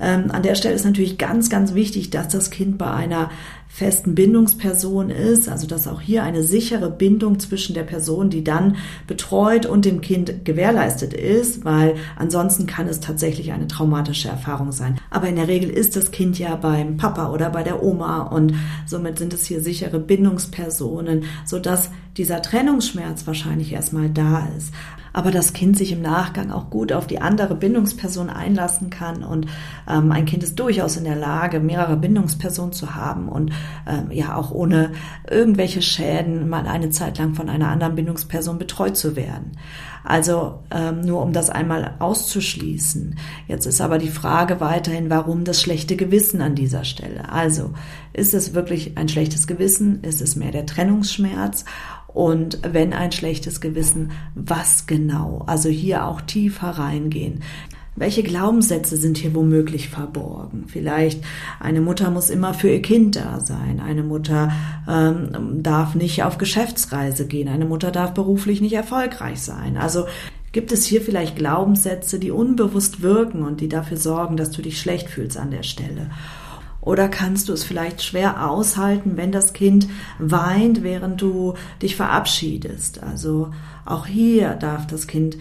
Ähm, 0.00 0.30
an 0.32 0.42
der 0.42 0.54
Stelle 0.54 0.74
ist 0.74 0.84
natürlich 0.84 1.18
ganz, 1.18 1.48
ganz 1.50 1.74
wichtig, 1.74 2.10
dass 2.10 2.28
das 2.28 2.50
Kind 2.50 2.78
bei 2.78 2.90
einer 2.90 3.30
festen 3.74 4.14
Bindungsperson 4.14 5.10
ist, 5.10 5.48
also 5.48 5.66
dass 5.66 5.88
auch 5.88 6.00
hier 6.00 6.22
eine 6.22 6.44
sichere 6.44 6.92
Bindung 6.92 7.40
zwischen 7.40 7.74
der 7.74 7.82
Person, 7.82 8.30
die 8.30 8.44
dann 8.44 8.76
betreut 9.08 9.66
und 9.66 9.84
dem 9.84 10.00
Kind 10.00 10.44
gewährleistet 10.44 11.12
ist, 11.12 11.64
weil 11.64 11.96
ansonsten 12.14 12.66
kann 12.66 12.86
es 12.86 13.00
tatsächlich 13.00 13.50
eine 13.50 13.66
traumatische 13.66 14.28
Erfahrung 14.28 14.70
sein. 14.70 15.00
Aber 15.10 15.28
in 15.28 15.34
der 15.34 15.48
Regel 15.48 15.70
ist 15.70 15.96
das 15.96 16.12
Kind 16.12 16.38
ja 16.38 16.54
beim 16.54 16.98
Papa 16.98 17.32
oder 17.32 17.50
bei 17.50 17.64
der 17.64 17.82
Oma 17.82 18.22
und 18.22 18.54
somit 18.86 19.18
sind 19.18 19.34
es 19.34 19.44
hier 19.44 19.60
sichere 19.60 19.98
Bindungspersonen, 19.98 21.24
sodass 21.44 21.90
dieser 22.16 22.42
Trennungsschmerz 22.42 23.26
wahrscheinlich 23.26 23.72
erstmal 23.72 24.08
da 24.08 24.46
ist 24.56 24.72
aber 25.14 25.30
das 25.30 25.52
Kind 25.52 25.78
sich 25.78 25.92
im 25.92 26.02
Nachgang 26.02 26.50
auch 26.50 26.68
gut 26.68 26.92
auf 26.92 27.06
die 27.06 27.22
andere 27.22 27.54
Bindungsperson 27.54 28.28
einlassen 28.28 28.90
kann. 28.90 29.22
Und 29.22 29.46
ähm, 29.88 30.12
ein 30.12 30.26
Kind 30.26 30.42
ist 30.42 30.58
durchaus 30.58 30.96
in 30.96 31.04
der 31.04 31.16
Lage, 31.16 31.60
mehrere 31.60 31.96
Bindungspersonen 31.96 32.72
zu 32.72 32.96
haben 32.96 33.28
und 33.28 33.52
ähm, 33.86 34.10
ja 34.10 34.36
auch 34.36 34.50
ohne 34.50 34.90
irgendwelche 35.30 35.80
Schäden 35.82 36.48
mal 36.48 36.66
eine 36.66 36.90
Zeit 36.90 37.16
lang 37.16 37.34
von 37.34 37.48
einer 37.48 37.68
anderen 37.68 37.94
Bindungsperson 37.94 38.58
betreut 38.58 38.96
zu 38.96 39.14
werden. 39.14 39.52
Also 40.02 40.58
ähm, 40.70 41.00
nur 41.00 41.22
um 41.22 41.32
das 41.32 41.48
einmal 41.48 41.94
auszuschließen. 42.00 43.16
Jetzt 43.46 43.66
ist 43.66 43.80
aber 43.80 43.98
die 43.98 44.10
Frage 44.10 44.60
weiterhin, 44.60 45.08
warum 45.08 45.44
das 45.44 45.62
schlechte 45.62 45.96
Gewissen 45.96 46.42
an 46.42 46.56
dieser 46.56 46.84
Stelle? 46.84 47.30
Also 47.32 47.70
ist 48.12 48.34
es 48.34 48.52
wirklich 48.52 48.98
ein 48.98 49.08
schlechtes 49.08 49.46
Gewissen? 49.46 50.02
Ist 50.02 50.20
es 50.20 50.36
mehr 50.36 50.50
der 50.50 50.66
Trennungsschmerz? 50.66 51.64
Und 52.14 52.60
wenn 52.62 52.92
ein 52.92 53.12
schlechtes 53.12 53.60
Gewissen, 53.60 54.12
was 54.36 54.86
genau? 54.86 55.42
Also 55.46 55.68
hier 55.68 56.06
auch 56.06 56.20
tiefer 56.20 56.68
reingehen. 56.70 57.40
Welche 57.96 58.22
Glaubenssätze 58.22 58.96
sind 58.96 59.18
hier 59.18 59.34
womöglich 59.34 59.88
verborgen? 59.88 60.64
Vielleicht 60.66 61.22
eine 61.60 61.80
Mutter 61.80 62.10
muss 62.10 62.30
immer 62.30 62.54
für 62.54 62.70
ihr 62.70 62.82
Kind 62.82 63.16
da 63.16 63.40
sein. 63.40 63.80
Eine 63.80 64.02
Mutter 64.02 64.52
ähm, 64.88 65.62
darf 65.62 65.94
nicht 65.94 66.22
auf 66.22 66.38
Geschäftsreise 66.38 67.26
gehen. 67.26 67.48
Eine 67.48 67.66
Mutter 67.66 67.90
darf 67.90 68.14
beruflich 68.14 68.60
nicht 68.60 68.72
erfolgreich 68.74 69.40
sein. 69.40 69.76
Also 69.76 70.06
gibt 70.50 70.72
es 70.72 70.84
hier 70.84 71.02
vielleicht 71.02 71.36
Glaubenssätze, 71.36 72.18
die 72.18 72.30
unbewusst 72.30 73.02
wirken 73.02 73.42
und 73.42 73.60
die 73.60 73.68
dafür 73.68 73.96
sorgen, 73.96 74.36
dass 74.36 74.50
du 74.52 74.62
dich 74.62 74.80
schlecht 74.80 75.08
fühlst 75.08 75.36
an 75.36 75.50
der 75.50 75.64
Stelle. 75.64 76.10
Oder 76.84 77.08
kannst 77.08 77.48
du 77.48 77.52
es 77.54 77.64
vielleicht 77.64 78.02
schwer 78.02 78.48
aushalten, 78.48 79.16
wenn 79.16 79.32
das 79.32 79.54
Kind 79.54 79.88
weint, 80.18 80.82
während 80.82 81.20
du 81.20 81.54
dich 81.80 81.96
verabschiedest? 81.96 83.02
Also 83.02 83.50
auch 83.86 84.06
hier 84.06 84.50
darf 84.50 84.86
das 84.86 85.06
Kind 85.06 85.38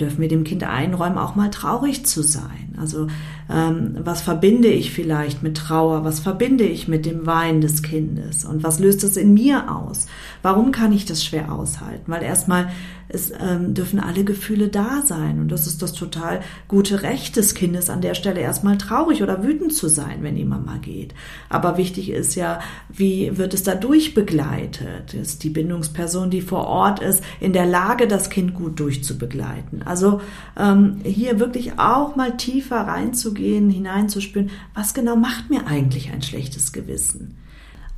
dürfen 0.00 0.22
wir 0.22 0.28
dem 0.28 0.44
Kind 0.44 0.64
einräumen, 0.64 1.18
auch 1.18 1.34
mal 1.34 1.50
traurig 1.50 2.06
zu 2.06 2.22
sein. 2.22 2.74
Also 2.80 3.08
ähm, 3.50 3.96
was 4.00 4.22
verbinde 4.22 4.68
ich 4.68 4.90
vielleicht 4.90 5.42
mit 5.42 5.56
Trauer? 5.56 6.02
Was 6.02 6.20
verbinde 6.20 6.64
ich 6.64 6.88
mit 6.88 7.04
dem 7.04 7.26
Weinen 7.26 7.60
des 7.60 7.82
Kindes? 7.82 8.44
Und 8.44 8.62
was 8.62 8.78
löst 8.78 9.04
es 9.04 9.16
in 9.16 9.34
mir 9.34 9.70
aus? 9.70 10.06
Warum 10.42 10.72
kann 10.72 10.92
ich 10.92 11.04
das 11.04 11.24
schwer 11.24 11.52
aushalten? 11.52 12.10
Weil 12.10 12.22
erstmal 12.22 12.70
es 13.08 13.30
ähm, 13.30 13.74
dürfen 13.74 14.00
alle 14.00 14.24
Gefühle 14.24 14.68
da 14.68 15.02
sein. 15.02 15.40
Und 15.40 15.48
das 15.52 15.66
ist 15.66 15.82
das 15.82 15.92
total 15.92 16.40
gute 16.68 17.02
Recht 17.02 17.36
des 17.36 17.54
Kindes, 17.54 17.90
an 17.90 18.00
der 18.00 18.14
Stelle 18.14 18.40
erstmal 18.40 18.78
traurig 18.78 19.22
oder 19.22 19.42
wütend 19.42 19.74
zu 19.74 19.88
sein, 19.88 20.22
wenn 20.22 20.36
die 20.36 20.44
Mama 20.44 20.78
geht. 20.78 21.14
Aber 21.48 21.76
wichtig 21.76 22.10
ist 22.10 22.34
ja, 22.34 22.60
wie 22.88 23.36
wird 23.38 23.54
es 23.54 23.62
dadurch 23.62 24.14
begleitet? 24.14 25.14
Ist 25.14 25.44
die 25.44 25.50
Bindungsperson, 25.50 26.30
die 26.30 26.40
vor 26.40 26.66
Ort 26.66 27.00
ist, 27.00 27.22
in 27.40 27.52
der 27.52 27.66
Lage, 27.66 28.08
das 28.08 28.30
Kind 28.30 28.54
gut 28.54 28.80
durchzubegleiten? 28.80 29.82
Also 29.82 30.20
ähm, 30.58 30.98
hier 31.04 31.38
wirklich 31.38 31.78
auch 31.78 32.16
mal 32.16 32.36
tiefer 32.36 32.80
reinzugehen, 32.80 33.70
hineinzuspüren, 33.70 34.50
was 34.74 34.94
genau 34.94 35.16
macht 35.16 35.50
mir 35.50 35.66
eigentlich 35.66 36.10
ein 36.10 36.22
schlechtes 36.22 36.72
Gewissen? 36.72 37.36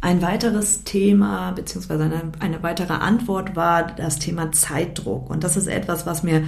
Ein 0.01 0.23
weiteres 0.23 0.85
Thema 0.85 1.51
beziehungsweise 1.53 2.05
eine, 2.05 2.33
eine 2.39 2.63
weitere 2.63 2.93
Antwort 2.93 3.57
war 3.57 3.85
das 3.85 4.19
Thema 4.19 4.53
Zeitdruck. 4.53 5.29
Und 5.29 5.43
das 5.43 5.57
ist 5.57 5.67
etwas, 5.67 6.07
was 6.07 6.23
mir 6.23 6.45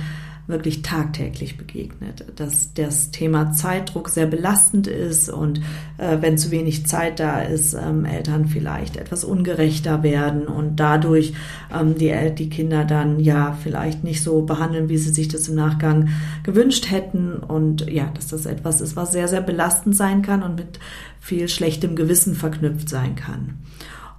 wirklich 0.51 0.83
tagtäglich 0.83 1.57
begegnet, 1.57 2.25
dass 2.37 2.75
das 2.75 3.11
Thema 3.11 3.53
Zeitdruck 3.53 4.09
sehr 4.09 4.27
belastend 4.27 4.87
ist 4.87 5.29
und 5.29 5.61
äh, 5.99 6.19
wenn 6.21 6.39
zu 6.39 6.51
wenig 6.51 6.87
Zeit 6.87 7.21
da 7.21 7.41
ist, 7.41 7.75
ähm, 7.75 8.05
Eltern 8.05 8.47
vielleicht 8.47 8.97
etwas 8.97 9.25
ungerechter 9.25 10.03
werden 10.03 10.47
und 10.47 10.77
dadurch 10.77 11.33
ähm, 11.75 11.97
die, 11.97 12.15
die 12.37 12.49
Kinder 12.49 12.85
dann 12.85 13.21
ja 13.21 13.57
vielleicht 13.63 14.05
nicht 14.05 14.23
so 14.23 14.43
behandeln, 14.43 14.89
wie 14.89 14.99
sie 14.99 15.13
sich 15.13 15.29
das 15.29 15.49
im 15.49 15.55
Nachgang 15.55 16.09
gewünscht 16.43 16.91
hätten 16.91 17.35
und 17.35 17.91
ja, 17.91 18.11
dass 18.15 18.29
das 18.29 18.47
etwas 18.47 18.81
ist, 18.81 18.97
was 18.97 19.13
sehr, 19.13 19.29
sehr 19.29 19.43
belastend 19.43 19.97
sein 19.97 20.23
kann 20.23 20.43
und 20.43 20.57
mit 20.57 20.79
viel 21.21 21.49
schlechtem 21.49 21.97
Gewissen 21.97 22.35
verknüpft 22.35 22.89
sein 22.89 23.15
kann. 23.15 23.59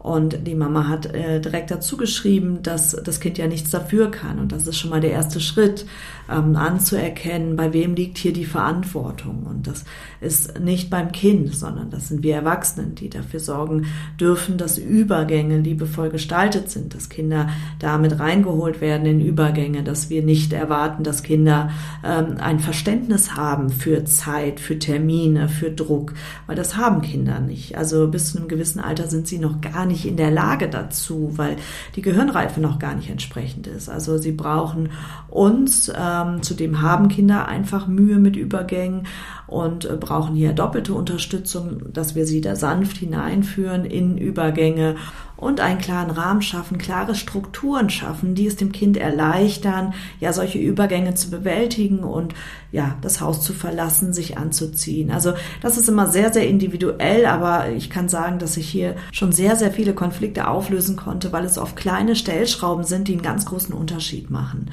Und 0.02 0.48
die 0.48 0.56
Mama 0.56 0.88
hat 0.88 1.06
äh, 1.06 1.40
direkt 1.40 1.70
dazu 1.70 1.96
geschrieben, 1.96 2.64
dass 2.64 2.92
das 3.04 3.20
Kind 3.20 3.38
ja 3.38 3.48
nichts 3.48 3.70
dafür 3.70 4.10
kann. 4.10 4.40
Und 4.40 4.52
das 4.52 4.66
ist 4.66 4.80
schon 4.80 4.90
mal 4.90 5.00
der 5.00 5.12
erste 5.12 5.40
Schritt, 5.40 5.86
ähm, 6.32 6.56
anzuerkennen, 6.56 7.56
bei 7.56 7.74
wem 7.74 7.94
liegt 7.94 8.18
hier 8.18 8.34
die 8.34 8.46
Verantwortung. 8.46 9.44
Und 9.48 9.68
das 9.68 9.84
ist 10.20 10.60
nicht 10.60 10.90
beim 10.90 11.12
Kind, 11.12 11.54
sondern 11.54 11.90
das 11.90 12.08
sind 12.08 12.24
wir 12.24 12.36
Erwachsenen, 12.36 12.96
die 12.96 13.10
dafür 13.10 13.40
sorgen 13.40 13.88
dürfen, 14.20 14.58
dass 14.58 14.78
Übergänge 14.78 15.60
liebevoll 15.60 16.10
gestaltet 16.10 16.72
sind, 16.72 16.96
dass 16.96 17.10
Kinder 17.10 17.50
damit 17.80 18.20
reingeholt 18.20 18.82
werden 18.82 19.06
in 19.06 19.22
Übergänge, 19.22 19.84
dass 19.84 20.10
wir 20.10 20.24
nicht 20.24 20.54
erwarten, 20.54 21.04
dass 21.04 21.24
Kinder 21.24 21.70
ähm, 22.04 22.38
ein 22.40 22.60
Verständnis 22.60 23.36
haben 23.36 23.70
für 23.70 24.06
Zeit, 24.06 24.60
für 24.60 24.80
Termine, 24.80 25.50
für 25.50 25.70
Druck, 25.70 26.14
weil 26.48 26.56
das 26.56 26.78
haben 26.78 27.02
Kinder 27.02 27.40
nicht. 27.40 27.78
Also 27.78 28.08
bis 28.08 28.32
zu 28.32 28.38
einem 28.38 28.48
gewissen 28.48 28.80
Alter 28.80 29.08
sind 29.08 29.28
sie 29.28 29.38
noch 29.38 29.62
gar 29.62 29.86
nicht 29.86 29.90
nicht 29.91 30.06
in 30.06 30.17
der 30.17 30.32
Lage 30.32 30.69
dazu, 30.69 31.34
weil 31.36 31.58
die 31.95 32.01
Gehirnreife 32.01 32.60
noch 32.60 32.80
gar 32.80 32.95
nicht 32.95 33.10
entsprechend 33.10 33.67
ist. 33.67 33.89
Also 33.89 34.17
sie 34.17 34.32
brauchen 34.32 34.89
uns, 35.30 35.91
ähm, 35.95 36.41
zudem 36.41 36.82
haben 36.82 37.10
Kinder 37.10 37.47
einfach 37.47 37.88
Mühe 37.88 38.17
mit 38.17 38.36
Übergängen 38.36 39.08
und 39.47 39.86
äh, 39.86 39.97
brauchen 39.99 40.36
hier 40.36 40.54
doppelte 40.54 40.93
Unterstützung, 40.93 41.93
dass 41.93 42.15
wir 42.15 42.25
sie 42.25 42.41
da 42.41 42.56
sanft 42.56 42.97
hineinführen 42.97 43.86
in 43.86 44.17
Übergänge 44.17 44.95
und 45.41 45.60
einen 45.60 45.80
klaren 45.80 46.12
Rahmen 46.12 46.43
schaffen, 46.43 46.77
klare 46.77 47.15
Strukturen 47.15 47.89
schaffen, 47.89 48.36
die 48.36 48.45
es 48.45 48.58
dem 48.58 48.71
Kind 48.71 48.95
erleichtern, 48.95 49.95
ja, 50.19 50.34
solche 50.34 50.60
Übergänge 50.60 51.15
zu 51.15 51.32
bewältigen 51.32 52.04
und 52.04 52.36
ja, 52.71 52.95
das 53.01 53.21
Haus 53.21 53.41
zu 53.41 53.51
verlassen, 53.51 54.13
sich 54.13 54.38
anzuziehen. 54.38 55.10
Also 55.10 55.34
das 55.63 55.77
ist 55.77 55.89
immer 55.89 56.06
sehr, 56.08 56.32
sehr 56.32 56.47
individuell, 56.47 57.25
aber 57.25 57.71
ich 57.71 57.89
kann 57.89 58.08
sagen, 58.08 58.38
dass 58.38 58.56
ich 58.56 58.69
hier 58.69 58.95
schon 59.12 59.32
sehr, 59.32 59.56
sehr 59.56 59.71
viele 59.71 59.95
Konflikte 59.95 60.47
auflösen 60.47 60.95
konnte, 60.95 61.32
weil 61.32 61.43
es 61.43 61.58
oft 61.58 61.75
kleine 61.75 62.15
Stellschrauben 62.15 62.84
sind, 62.84 63.08
die 63.08 63.13
einen 63.13 63.23
ganz 63.23 63.47
großen 63.47 63.73
Unterschied 63.73 64.30
machen. 64.30 64.69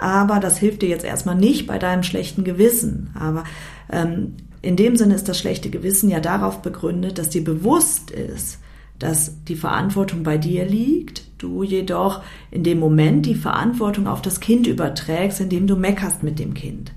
Aber 0.00 0.40
das 0.40 0.58
hilft 0.58 0.82
dir 0.82 0.88
jetzt 0.88 1.04
erstmal 1.04 1.36
nicht 1.36 1.68
bei 1.68 1.78
deinem 1.78 2.02
schlechten 2.02 2.42
Gewissen. 2.42 3.14
Aber 3.16 3.44
ähm, 3.92 4.34
in 4.60 4.74
dem 4.74 4.96
Sinne 4.96 5.14
ist 5.14 5.28
das 5.28 5.38
schlechte 5.38 5.70
Gewissen 5.70 6.10
ja 6.10 6.18
darauf 6.18 6.62
begründet, 6.62 7.18
dass 7.18 7.28
dir 7.28 7.44
bewusst 7.44 8.10
ist, 8.10 8.58
dass 8.98 9.44
die 9.44 9.56
Verantwortung 9.56 10.22
bei 10.22 10.38
dir 10.38 10.64
liegt, 10.64 11.24
du 11.38 11.62
jedoch 11.62 12.22
in 12.50 12.62
dem 12.62 12.78
Moment 12.78 13.26
die 13.26 13.34
Verantwortung 13.34 14.06
auf 14.06 14.22
das 14.22 14.40
Kind 14.40 14.66
überträgst, 14.66 15.40
indem 15.40 15.66
du 15.66 15.76
meckerst 15.76 16.22
mit 16.22 16.38
dem 16.38 16.54
Kind. 16.54 16.92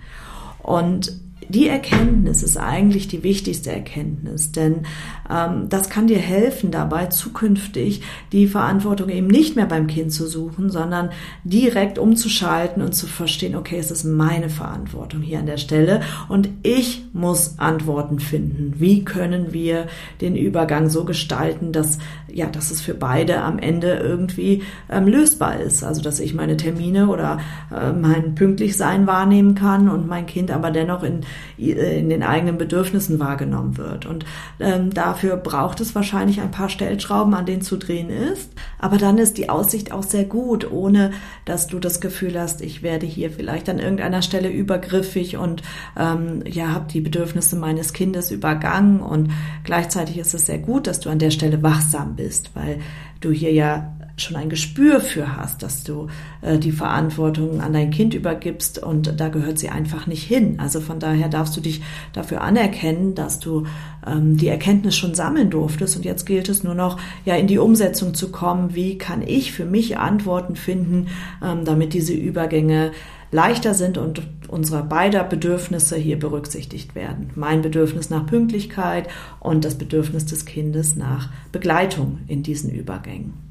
Und 0.60 1.20
die 1.50 1.68
Erkenntnis 1.68 2.44
ist 2.44 2.58
eigentlich 2.58 3.08
die 3.08 3.24
wichtigste 3.24 3.72
Erkenntnis, 3.72 4.52
denn 4.52 4.84
ähm, 5.30 5.70
das 5.70 5.90
kann 5.90 6.08
dir 6.08 6.18
helfen 6.18 6.72
dabei, 6.72 7.06
zukünftig 7.06 8.02
die 8.32 8.48
Verantwortung 8.48 9.10
eben 9.10 9.28
nicht 9.28 9.56
mehr 9.56 9.66
beim 9.66 9.88
Kind 9.88 10.12
zu 10.12 10.28
suchen, 10.28 10.70
sondern 10.70 11.10
direkt 11.44 12.00
umzuschalten 12.00 12.82
und 12.82 12.94
zu 12.94 13.08
verstehen, 13.08 13.56
okay, 13.56 13.78
es 13.78 13.92
ist 13.92 14.04
meine 14.04 14.50
Verantwortung 14.50 15.22
hier 15.22 15.40
an 15.40 15.46
der 15.46 15.58
Stelle 15.58 16.02
und 16.28 16.50
ich 16.64 17.06
muss 17.14 17.60
Antworten 17.60 18.20
finden. 18.20 18.74
Wie 18.78 19.06
können 19.06 19.54
wir 19.54 19.88
den 20.20 20.36
Übergang 20.36 20.90
so 20.90 21.06
gestalten, 21.06 21.72
dass 21.72 21.98
ja, 22.30 22.46
dass 22.48 22.72
es 22.72 22.82
für 22.82 22.94
beide 22.94 23.42
am 23.42 23.58
Ende 23.58 23.94
irgendwie 23.94 24.62
ähm, 24.90 25.08
lösbar 25.08 25.60
ist, 25.60 25.84
also 25.84 26.02
dass 26.02 26.20
ich 26.20 26.34
meine 26.34 26.58
Termine 26.58 27.08
oder 27.08 27.40
äh, 27.74 27.94
mein 27.94 28.36
Pünktlichsein 28.36 29.08
wahrnehmen 29.08 29.56
kann 29.56 29.90
und 29.90 30.08
mein 30.08 30.26
Kind 30.26 30.52
aber 30.52 30.72
dennoch 30.72 31.04
in 31.04 31.22
in 31.58 32.10
den 32.10 32.24
eigenen 32.24 32.58
Bedürfnissen 32.58 33.20
wahrgenommen 33.20 33.78
wird. 33.78 34.06
Und 34.06 34.26
ähm, 34.60 34.94
dafür 34.94 35.38
braucht 35.38 35.82
es 35.82 35.96
wahrscheinlich 35.96 36.42
ein 36.42 36.52
paar 36.52 36.70
Stellschrauben, 36.70 37.34
an 37.34 37.46
denen 37.46 37.62
zu 37.62 37.78
drehen 37.78 38.10
ist. 38.10 38.52
Aber 38.80 38.98
dann 38.98 39.18
ist 39.18 39.38
die 39.38 39.50
Aussicht 39.50 39.92
auch 39.92 40.04
sehr 40.04 40.26
gut, 40.26 40.72
ohne 40.72 41.12
dass 41.46 41.68
du 41.68 41.80
das 41.80 42.00
Gefühl 42.00 42.40
hast, 42.40 42.62
ich 42.62 42.84
werde 42.84 43.06
hier 43.06 43.32
vielleicht 43.32 43.70
an 43.70 43.80
irgendeiner 43.80 44.22
Stelle 44.22 44.50
übergriffig 44.50 45.38
und 45.38 45.64
ähm, 45.98 46.44
ja, 46.46 46.70
habe 46.70 46.86
die 46.92 47.02
Bedürfnisse 47.02 47.56
meines 47.56 47.94
Kindes 47.94 48.32
übergangen. 48.32 49.00
Und 49.00 49.32
gleichzeitig 49.64 50.18
ist 50.18 50.34
es 50.34 50.46
sehr 50.46 50.60
gut, 50.60 50.88
dass 50.88 51.00
du 51.00 51.10
an 51.10 51.20
der 51.20 51.32
Stelle 51.32 51.64
wachsam 51.64 52.16
bist, 52.16 52.52
weil 52.54 52.80
du 53.20 53.32
hier 53.32 53.52
ja 53.52 53.97
schon 54.22 54.36
ein 54.36 54.50
Gespür 54.50 55.00
für 55.00 55.38
hast, 55.38 55.62
dass 55.64 55.84
du 55.84 56.08
äh, 56.42 56.58
die 56.58 56.72
Verantwortung 56.72 57.62
an 57.62 57.74
dein 57.74 57.92
Kind 57.92 58.14
übergibst 58.14 58.82
und 58.82 59.20
da 59.20 59.30
gehört 59.30 59.60
sie 59.60 59.70
einfach 59.70 60.08
nicht 60.08 60.24
hin. 60.24 60.60
Also 60.60 60.82
von 60.82 61.00
daher 61.00 61.30
darfst 61.30 61.56
du 61.56 61.62
dich 61.62 61.82
dafür 62.14 62.42
anerkennen, 62.42 63.14
dass 63.14 63.40
du 63.40 63.66
ähm, 64.06 64.38
die 64.38 64.48
Erkenntnis 64.48 64.96
schon 64.96 65.14
sammeln 65.14 65.50
durftest 65.50 65.96
und 65.96 66.06
jetzt 66.06 66.26
gilt 66.26 66.50
es 66.50 66.64
nur 66.64 66.76
noch, 66.76 67.00
ja, 67.26 67.36
in 67.36 67.48
die 67.48 67.60
Umsetzung 67.60 68.14
zu 68.16 68.32
kommen. 68.32 68.74
Wie 68.74 68.98
kann 68.98 69.22
ich 69.22 69.52
für 69.52 69.66
mich 69.66 69.98
Antworten 69.98 70.56
finden, 70.56 71.08
ähm, 71.44 71.64
damit 71.64 71.94
diese 71.94 72.14
Übergänge 72.14 72.92
leichter 73.32 73.74
sind 73.74 73.98
und 73.98 74.22
unsere 74.48 74.84
beider 74.84 75.24
Bedürfnisse 75.24 75.98
hier 75.98 76.18
berücksichtigt 76.18 76.96
werden. 76.96 77.32
Mein 77.36 77.62
Bedürfnis 77.62 78.10
nach 78.10 78.26
Pünktlichkeit 78.26 79.10
und 79.42 79.66
das 79.66 79.78
Bedürfnis 79.78 80.26
des 80.26 80.46
Kindes 80.46 80.96
nach 80.96 81.30
Begleitung 81.52 82.20
in 82.28 82.42
diesen 82.42 82.72
Übergängen. 82.72 83.47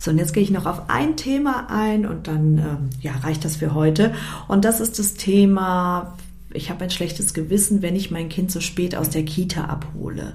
So, 0.00 0.10
und 0.10 0.18
jetzt 0.18 0.32
gehe 0.32 0.42
ich 0.42 0.50
noch 0.50 0.64
auf 0.64 0.88
ein 0.88 1.18
Thema 1.18 1.66
ein 1.68 2.06
und 2.06 2.26
dann 2.26 2.56
ähm, 2.56 2.90
ja, 3.02 3.12
reicht 3.22 3.44
das 3.44 3.56
für 3.56 3.74
heute. 3.74 4.14
Und 4.48 4.64
das 4.64 4.80
ist 4.80 4.98
das 4.98 5.12
Thema, 5.12 6.16
ich 6.54 6.70
habe 6.70 6.84
ein 6.84 6.90
schlechtes 6.90 7.34
Gewissen, 7.34 7.82
wenn 7.82 7.94
ich 7.94 8.10
mein 8.10 8.30
Kind 8.30 8.50
so 8.50 8.60
spät 8.60 8.96
aus 8.96 9.10
der 9.10 9.24
Kita 9.24 9.66
abhole. 9.66 10.32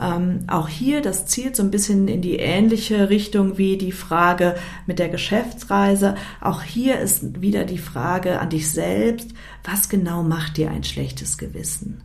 Ähm, 0.00 0.44
auch 0.46 0.68
hier, 0.68 1.02
das 1.02 1.26
zielt 1.26 1.56
so 1.56 1.64
ein 1.64 1.72
bisschen 1.72 2.06
in 2.06 2.22
die 2.22 2.36
ähnliche 2.36 3.10
Richtung 3.10 3.58
wie 3.58 3.76
die 3.76 3.90
Frage 3.90 4.54
mit 4.86 5.00
der 5.00 5.08
Geschäftsreise. 5.08 6.14
Auch 6.40 6.62
hier 6.62 7.00
ist 7.00 7.42
wieder 7.42 7.64
die 7.64 7.78
Frage 7.78 8.38
an 8.38 8.50
dich 8.50 8.70
selbst, 8.70 9.30
was 9.64 9.88
genau 9.88 10.22
macht 10.22 10.58
dir 10.58 10.70
ein 10.70 10.84
schlechtes 10.84 11.38
Gewissen? 11.38 12.04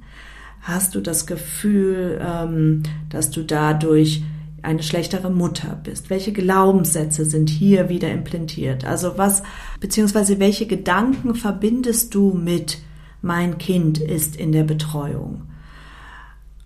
Hast 0.62 0.95
du 0.95 1.01
das 1.01 1.27
Gefühl, 1.27 2.19
ähm, 2.25 2.81
dass 3.10 3.29
du 3.29 3.43
dadurch 3.43 4.23
eine 4.62 4.84
schlechtere 4.84 5.30
Mutter 5.30 5.80
bist? 5.84 6.10
Welche 6.10 6.34
Glaubenssätze 6.34 7.26
sind 7.26 7.50
hier 7.50 7.89
wieder 7.89 8.12
implantiert? 8.12 8.86
Also 8.86 9.17
was, 9.17 9.43
beziehungsweise 9.80 10.39
welche 10.39 10.67
Gedanken 10.67 11.36
verbindest 11.36 12.13
du 12.15 12.34
mit 12.34 12.80
mein 13.22 13.58
Kind 13.58 13.98
ist 13.98 14.36
in 14.36 14.52
der 14.52 14.63
Betreuung? 14.63 15.43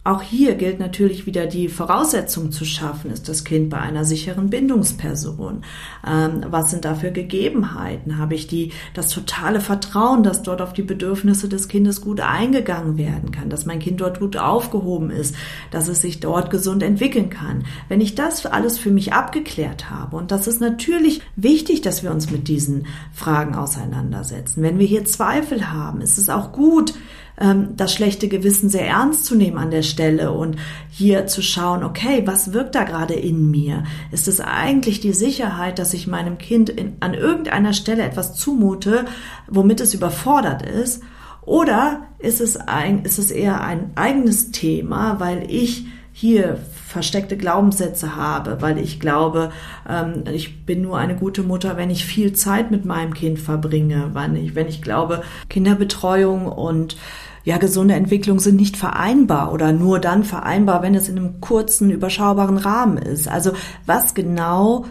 Auch 0.04 0.24
hier 0.24 0.56
gilt 0.56 0.80
natürlich 0.80 1.28
wieder 1.28 1.46
die 1.46 1.70
Voraussetzung 1.70 2.52
zu 2.52 2.66
schaffen, 2.66 3.12
ist 3.12 3.30
das 3.30 3.44
Kind 3.44 3.70
bei 3.70 3.78
einer 3.78 4.04
sicheren 4.04 4.50
Bindungsperson? 4.50 5.64
Ähm, 6.08 6.44
was 6.50 6.72
sind 6.72 6.86
da 6.86 6.96
für 6.96 7.12
Gegebenheiten? 7.12 8.18
Habe 8.18 8.34
ich 8.34 8.48
die, 8.48 8.72
das 8.96 9.10
totale 9.10 9.62
Vertrauen, 9.62 10.24
dass 10.24 10.42
dort 10.42 10.60
auf 10.60 10.74
die 10.74 10.82
Bedürfnisse 10.82 11.48
des 11.48 11.68
Kindes 11.68 12.02
gut 12.02 12.20
eingegangen 12.20 12.98
werden 12.98 13.30
kann, 13.30 13.52
dass 13.52 13.68
mein 13.68 13.78
Kind 13.78 14.02
dort 14.02 14.20
gut 14.20 14.38
aufgehoben 14.38 15.12
ist, 15.12 15.36
dass 15.70 15.88
es 15.88 16.02
sich 16.02 16.20
dort 16.20 16.50
gesund 16.50 16.82
entwickeln 16.82 17.30
kann? 17.30 17.66
Wenn 17.88 18.02
ich 18.02 18.16
das 18.16 18.48
alles 18.48 18.80
für 18.80 18.90
mich 18.90 19.14
abgeklärt 19.14 19.92
habe, 19.92 20.16
und 20.16 20.32
das 20.32 20.48
ist 20.48 20.62
natürlich 20.62 21.22
wichtig, 21.36 21.82
dass 21.82 22.02
wir 22.02 22.10
uns 22.10 22.32
mit 22.32 22.48
diesen 22.48 22.88
Fragen 23.14 23.54
auseinandersetzen. 23.54 24.64
Wenn 24.64 24.80
wir 24.80 24.88
hier 24.88 25.06
Zweifel 25.06 25.72
haben, 25.72 26.02
ist 26.02 26.18
es 26.18 26.28
auch 26.32 26.54
gut, 26.54 26.96
ähm, 27.42 27.70
das 27.76 27.94
schlechte 27.94 28.28
Gewissen 28.28 28.70
sehr 28.70 28.88
ernst 28.88 29.26
zu 29.26 29.36
nehmen 29.36 29.58
an 29.58 29.72
der 29.72 29.82
Stelle 29.82 30.32
und 30.32 30.58
hier 30.90 31.28
zu 31.28 31.42
schauen, 31.42 31.84
okay, 31.84 32.22
was 32.26 32.54
wirkt 32.54 32.76
da 32.76 32.84
gerade 32.84 33.16
in 33.16 33.50
mir? 33.50 33.84
Ist 34.12 34.28
es 34.28 34.40
eigentlich 34.40 35.00
die 35.00 35.14
Sicherheit, 35.14 35.80
dass 35.80 35.94
ich 35.94 36.08
meinem 36.08 36.38
Kind 36.38 36.70
in, 36.70 36.98
an 37.00 37.14
irgendeiner 37.14 37.74
Stelle 37.74 38.04
etwas 38.04 38.36
zumute, 38.36 39.06
womit 39.48 39.82
es 39.82 39.94
überfordert 39.94 40.62
ist? 40.62 41.02
Oder 41.42 42.04
ist 42.20 42.40
es, 42.40 42.56
ein, 42.56 43.04
ist 43.04 43.18
es 43.18 43.32
eher 43.32 43.62
ein 43.62 43.92
eigenes 43.96 44.52
Thema, 44.52 45.20
weil 45.20 45.50
ich 45.50 45.86
hier 46.14 46.60
versteckte 46.88 47.38
Glaubenssätze 47.38 48.16
habe, 48.16 48.62
weil 48.62 48.78
ich 48.78 49.00
glaube, 49.00 49.52
ähm, 49.90 50.26
ich 50.32 50.66
bin 50.66 50.82
nur 50.82 50.98
eine 50.98 51.16
gute 51.16 51.42
Mutter, 51.42 51.78
wenn 51.78 51.90
ich 51.90 52.06
viel 52.06 52.34
Zeit 52.34 52.70
mit 52.70 52.86
meinem 52.86 53.14
Kind 53.14 53.40
verbringe, 53.40 54.12
wenn 54.14 54.36
ich, 54.36 54.54
wenn 54.56 54.68
ich 54.68 54.82
glaube, 54.82 55.24
Kinderbetreuung 55.50 56.46
und 56.46 56.98
ja, 57.44 57.58
gesunde 57.58 57.96
Entwicklung 57.96 58.40
sind 58.40 58.56
nicht 58.56 58.78
vereinbar 58.78 59.52
oder 59.52 59.72
nur 59.72 60.00
dann 60.00 60.24
vereinbar, 60.24 60.82
wenn 60.82 60.96
es 60.96 61.10
in 61.10 61.18
einem 61.18 61.42
kurzen, 61.42 61.90
überschaubaren 61.90 62.58
Rahmen 62.58 62.98
ist. 62.98 63.28
Also 63.28 63.52
was 63.86 64.14
genau 64.14 64.86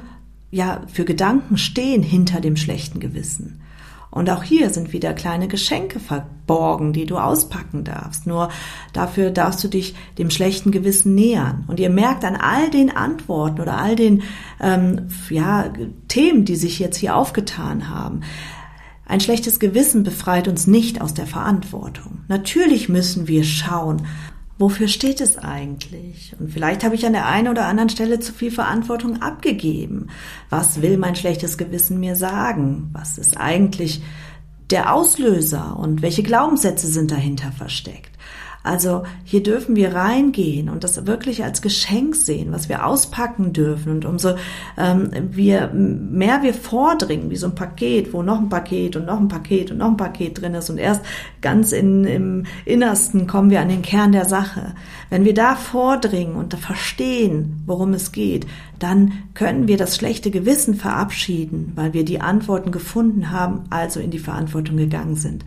ja 0.50 0.82
für 0.92 1.04
Gedanken 1.04 1.58
stehen 1.58 2.02
hinter 2.02 2.40
dem 2.40 2.56
schlechten 2.56 2.98
Gewissen? 3.00 3.60
Und 4.10 4.28
auch 4.28 4.42
hier 4.42 4.70
sind 4.70 4.92
wieder 4.92 5.12
kleine 5.12 5.46
Geschenke 5.46 6.00
verborgen, 6.00 6.92
die 6.92 7.06
du 7.06 7.16
auspacken 7.16 7.84
darfst. 7.84 8.26
Nur 8.26 8.48
dafür 8.92 9.30
darfst 9.30 9.62
du 9.62 9.68
dich 9.68 9.94
dem 10.18 10.30
schlechten 10.30 10.72
Gewissen 10.72 11.14
nähern. 11.14 11.64
Und 11.68 11.78
ihr 11.78 11.90
merkt 11.90 12.24
an 12.24 12.34
all 12.34 12.70
den 12.70 12.94
Antworten 12.94 13.60
oder 13.60 13.78
all 13.78 13.94
den 13.94 14.22
ähm, 14.60 15.08
ja, 15.28 15.72
Themen, 16.08 16.44
die 16.44 16.56
sich 16.56 16.80
jetzt 16.80 16.96
hier 16.96 17.14
aufgetan 17.14 17.88
haben, 17.88 18.22
ein 19.10 19.20
schlechtes 19.20 19.58
Gewissen 19.58 20.04
befreit 20.04 20.46
uns 20.46 20.68
nicht 20.68 21.00
aus 21.00 21.14
der 21.14 21.26
Verantwortung. 21.26 22.20
Natürlich 22.28 22.88
müssen 22.88 23.26
wir 23.26 23.42
schauen, 23.42 24.06
wofür 24.56 24.86
steht 24.86 25.20
es 25.20 25.36
eigentlich? 25.36 26.36
Und 26.38 26.52
vielleicht 26.52 26.84
habe 26.84 26.94
ich 26.94 27.04
an 27.04 27.12
der 27.12 27.26
einen 27.26 27.48
oder 27.48 27.66
anderen 27.66 27.88
Stelle 27.88 28.20
zu 28.20 28.32
viel 28.32 28.52
Verantwortung 28.52 29.20
abgegeben. 29.20 30.06
Was 30.48 30.80
will 30.80 30.96
mein 30.96 31.16
schlechtes 31.16 31.58
Gewissen 31.58 31.98
mir 31.98 32.14
sagen? 32.14 32.90
Was 32.92 33.18
ist 33.18 33.36
eigentlich 33.36 34.00
der 34.70 34.94
Auslöser 34.94 35.76
und 35.76 36.02
welche 36.02 36.22
Glaubenssätze 36.22 36.86
sind 36.86 37.10
dahinter 37.10 37.50
versteckt? 37.50 38.09
Also 38.62 39.04
hier 39.24 39.42
dürfen 39.42 39.74
wir 39.74 39.94
reingehen 39.94 40.68
und 40.68 40.84
das 40.84 41.06
wirklich 41.06 41.44
als 41.44 41.62
Geschenk 41.62 42.14
sehen, 42.14 42.52
was 42.52 42.68
wir 42.68 42.86
auspacken 42.86 43.54
dürfen. 43.54 43.92
Und 43.92 44.04
umso 44.04 44.34
ähm, 44.76 45.10
wir, 45.30 45.68
mehr 45.72 46.42
wir 46.42 46.52
vordringen, 46.52 47.30
wie 47.30 47.36
so 47.36 47.46
ein 47.46 47.54
Paket, 47.54 48.12
wo 48.12 48.22
noch 48.22 48.38
ein 48.38 48.50
Paket 48.50 48.96
und 48.96 49.06
noch 49.06 49.18
ein 49.18 49.28
Paket 49.28 49.70
und 49.70 49.78
noch 49.78 49.88
ein 49.88 49.96
Paket 49.96 50.40
drin 50.40 50.54
ist 50.54 50.68
und 50.68 50.78
erst 50.78 51.00
ganz 51.40 51.72
in, 51.72 52.04
im 52.04 52.44
Innersten 52.66 53.26
kommen 53.26 53.50
wir 53.50 53.62
an 53.62 53.70
den 53.70 53.82
Kern 53.82 54.12
der 54.12 54.26
Sache. 54.26 54.74
Wenn 55.08 55.24
wir 55.24 55.34
da 55.34 55.54
vordringen 55.54 56.36
und 56.36 56.52
da 56.52 56.58
verstehen, 56.58 57.62
worum 57.64 57.94
es 57.94 58.12
geht, 58.12 58.46
dann 58.78 59.12
können 59.32 59.68
wir 59.68 59.78
das 59.78 59.96
schlechte 59.96 60.30
Gewissen 60.30 60.74
verabschieden, 60.74 61.72
weil 61.76 61.94
wir 61.94 62.04
die 62.04 62.20
Antworten 62.20 62.72
gefunden 62.72 63.30
haben, 63.30 63.64
also 63.70 64.00
in 64.00 64.10
die 64.10 64.18
Verantwortung 64.18 64.76
gegangen 64.76 65.16
sind. 65.16 65.44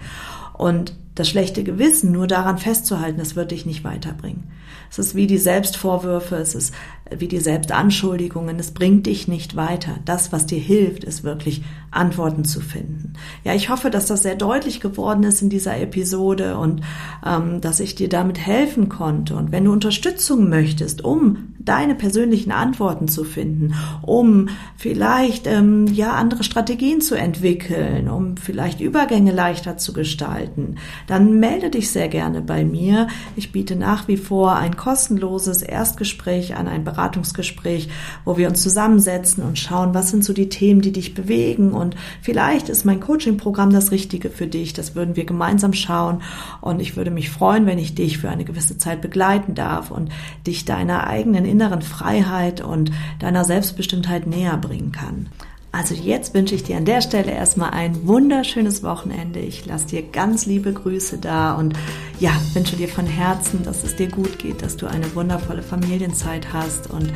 Und 0.54 0.95
das 1.15 1.30
schlechte 1.30 1.63
Gewissen 1.63 2.12
nur 2.12 2.28
daran 2.28 2.58
festzuhalten, 2.58 3.19
das 3.19 3.36
wird 3.36 3.52
dich 3.52 3.65
nicht 3.65 3.84
weiterbringen. 3.84 4.43
Es 4.89 4.99
ist 4.99 5.15
wie 5.15 5.28
die 5.28 5.38
Selbstvorwürfe, 5.38 6.36
es 6.36 6.56
ist 6.56 6.73
wie 7.15 7.28
die 7.28 7.39
Selbstanschuldigungen, 7.39 8.60
es 8.60 8.71
bringt 8.71 9.06
dich 9.06 9.28
nicht 9.28 9.56
weiter. 9.56 9.95
Das, 10.06 10.32
was 10.32 10.45
dir 10.45 10.60
hilft, 10.60 11.04
ist 11.04 11.23
wirklich 11.23 11.63
Antworten 11.91 12.45
zu 12.45 12.62
finden. 12.62 13.13
Ja, 13.43 13.54
ich 13.54 13.69
hoffe, 13.69 13.89
dass 13.89 14.08
das 14.08 14.23
sehr 14.23 14.36
deutlich 14.36 14.80
geworden 14.80 15.23
ist 15.23 15.41
in 15.41 15.49
dieser 15.49 15.80
Episode 15.80 16.58
und 16.58 16.82
ähm, 17.26 17.62
dass 17.62 17.80
ich 17.80 17.95
dir 17.95 18.10
damit 18.10 18.39
helfen 18.39 18.89
konnte. 18.89 19.36
Und 19.36 19.52
wenn 19.52 19.65
du 19.65 19.71
Unterstützung 19.71 20.49
möchtest, 20.49 21.04
um 21.04 21.53
deine 21.65 21.95
persönlichen 21.95 22.52
Antworten 22.52 23.08
zu 23.08 23.23
finden, 23.23 23.73
um 24.02 24.49
vielleicht 24.76 25.47
ähm, 25.47 25.88
ja 25.88 26.13
andere 26.13 26.43
Strategien 26.43 27.02
zu 27.02 27.15
entwickeln, 27.15 28.10
um 28.10 28.38
vielleicht 28.38 28.82
Übergänge 28.82 29.32
leichter 29.32 29.78
zu 29.78 29.93
gestalten, 29.93 30.76
dann 31.08 31.39
melde 31.39 31.69
dich 31.69 31.89
sehr 31.89 32.10
gerne 32.10 32.41
bei 32.41 32.65
mir. 32.65 33.08
Ich 33.36 33.52
biete 33.52 33.76
nach 33.76 34.08
wie 34.08 34.17
vor 34.17 34.56
ein 34.56 34.76
kostenloses 34.76 35.62
Erstgespräch 35.62 36.56
an, 36.56 36.67
ein 36.67 36.84
Beratungsgespräch, 36.84 37.89
wo 38.26 38.38
wir 38.38 38.49
uns 38.49 38.62
zusammensetzen 38.62 39.43
und 39.43 39.58
schauen, 39.58 39.93
was 39.93 40.10
sind 40.10 40.26
so 40.26 40.34
die 40.34 40.49
Themen, 40.49 40.82
die 40.82 40.91
dich 40.91 41.13
bewegen 41.13 41.71
und 41.71 41.95
vielleicht 42.21 42.69
ist 42.69 42.86
mein 42.86 42.99
Coaching-Programm 42.99 43.71
das 43.71 43.91
Richtige 43.91 44.30
für 44.30 44.47
dich. 44.47 44.73
Das 44.73 44.95
würden 44.95 45.15
wir 45.15 45.26
gemeinsam 45.26 45.73
schauen 45.73 46.21
und 46.62 46.82
ich 46.82 46.97
würde 46.97 47.12
mich 47.12 47.30
freuen, 47.30 47.65
wenn 47.65 47.78
ich 47.78 47.95
dich 47.95 48.17
für 48.17 48.30
eine 48.30 48.45
gewisse 48.45 48.78
Zeit 48.78 49.02
begleiten 49.02 49.56
darf 49.56 49.91
und 49.91 50.10
dich 50.45 50.65
deiner 50.65 51.08
eigenen 51.08 51.53
inneren 51.54 51.84
Freiheit 51.84 52.62
und 52.62 52.92
deiner 53.20 53.46
Selbstbestimmtheit 53.46 54.26
näher 54.26 54.58
bringen 54.58 54.92
kann. 54.92 55.30
Also 55.72 55.96
jetzt 55.96 56.36
wünsche 56.36 56.54
ich 56.54 56.63
dir 56.63 56.78
an 56.78 56.86
der 56.86 57.02
Stelle 57.02 57.32
erstmal 57.32 57.72
ein 57.72 58.08
wunderschönes 58.08 58.84
Wochenende. 58.84 59.39
Ich 59.39 59.66
lasse 59.66 59.88
dir 59.88 60.04
ganz 60.04 60.46
liebe 60.46 60.72
Grüße 60.72 61.18
da 61.18 61.54
und 61.54 61.74
ja, 62.20 62.32
wünsche 62.54 62.76
dir 62.76 62.88
von 62.88 63.08
Herzen, 63.08 63.63
dass 63.63 63.84
es 63.84 63.96
dir 63.96 64.08
gut 64.08 64.38
geht, 64.38 64.62
dass 64.62 64.78
du 64.78 64.86
eine 64.86 65.16
wundervolle 65.16 65.63
Familienzeit 65.63 66.54
hast 66.54 66.92
und 66.92 67.12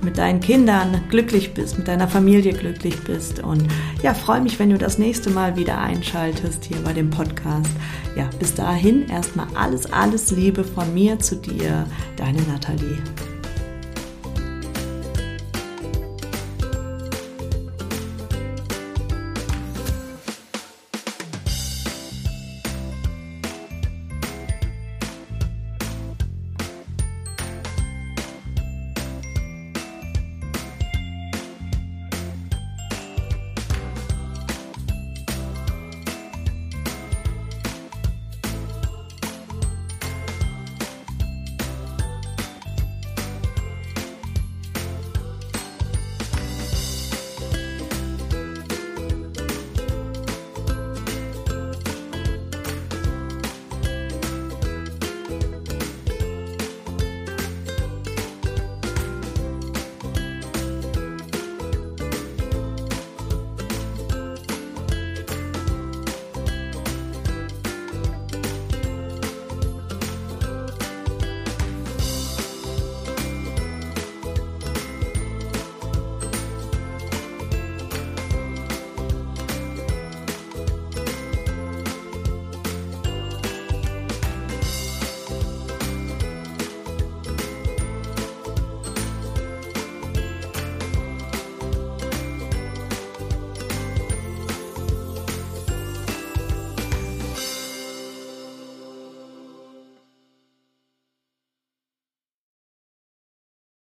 mit 0.00 0.16
deinen 0.16 0.40
Kindern 0.40 1.02
glücklich 1.10 1.52
bist, 1.52 1.76
mit 1.76 1.86
deiner 1.86 2.08
Familie 2.08 2.54
glücklich 2.54 2.98
bist 3.04 3.40
und 3.40 3.64
ja, 4.02 4.14
freue 4.14 4.40
mich, 4.40 4.58
wenn 4.58 4.70
du 4.70 4.78
das 4.78 4.96
nächste 4.96 5.28
Mal 5.28 5.56
wieder 5.56 5.76
einschaltest 5.76 6.64
hier 6.64 6.78
bei 6.78 6.94
dem 6.94 7.10
Podcast. 7.10 7.70
Ja, 8.16 8.30
bis 8.38 8.54
dahin 8.54 9.06
erstmal 9.10 9.48
alles, 9.54 9.92
alles 9.92 10.30
Liebe 10.30 10.64
von 10.64 10.94
mir 10.94 11.18
zu 11.18 11.36
dir, 11.36 11.84
deine 12.16 12.40
Nathalie. 12.42 12.96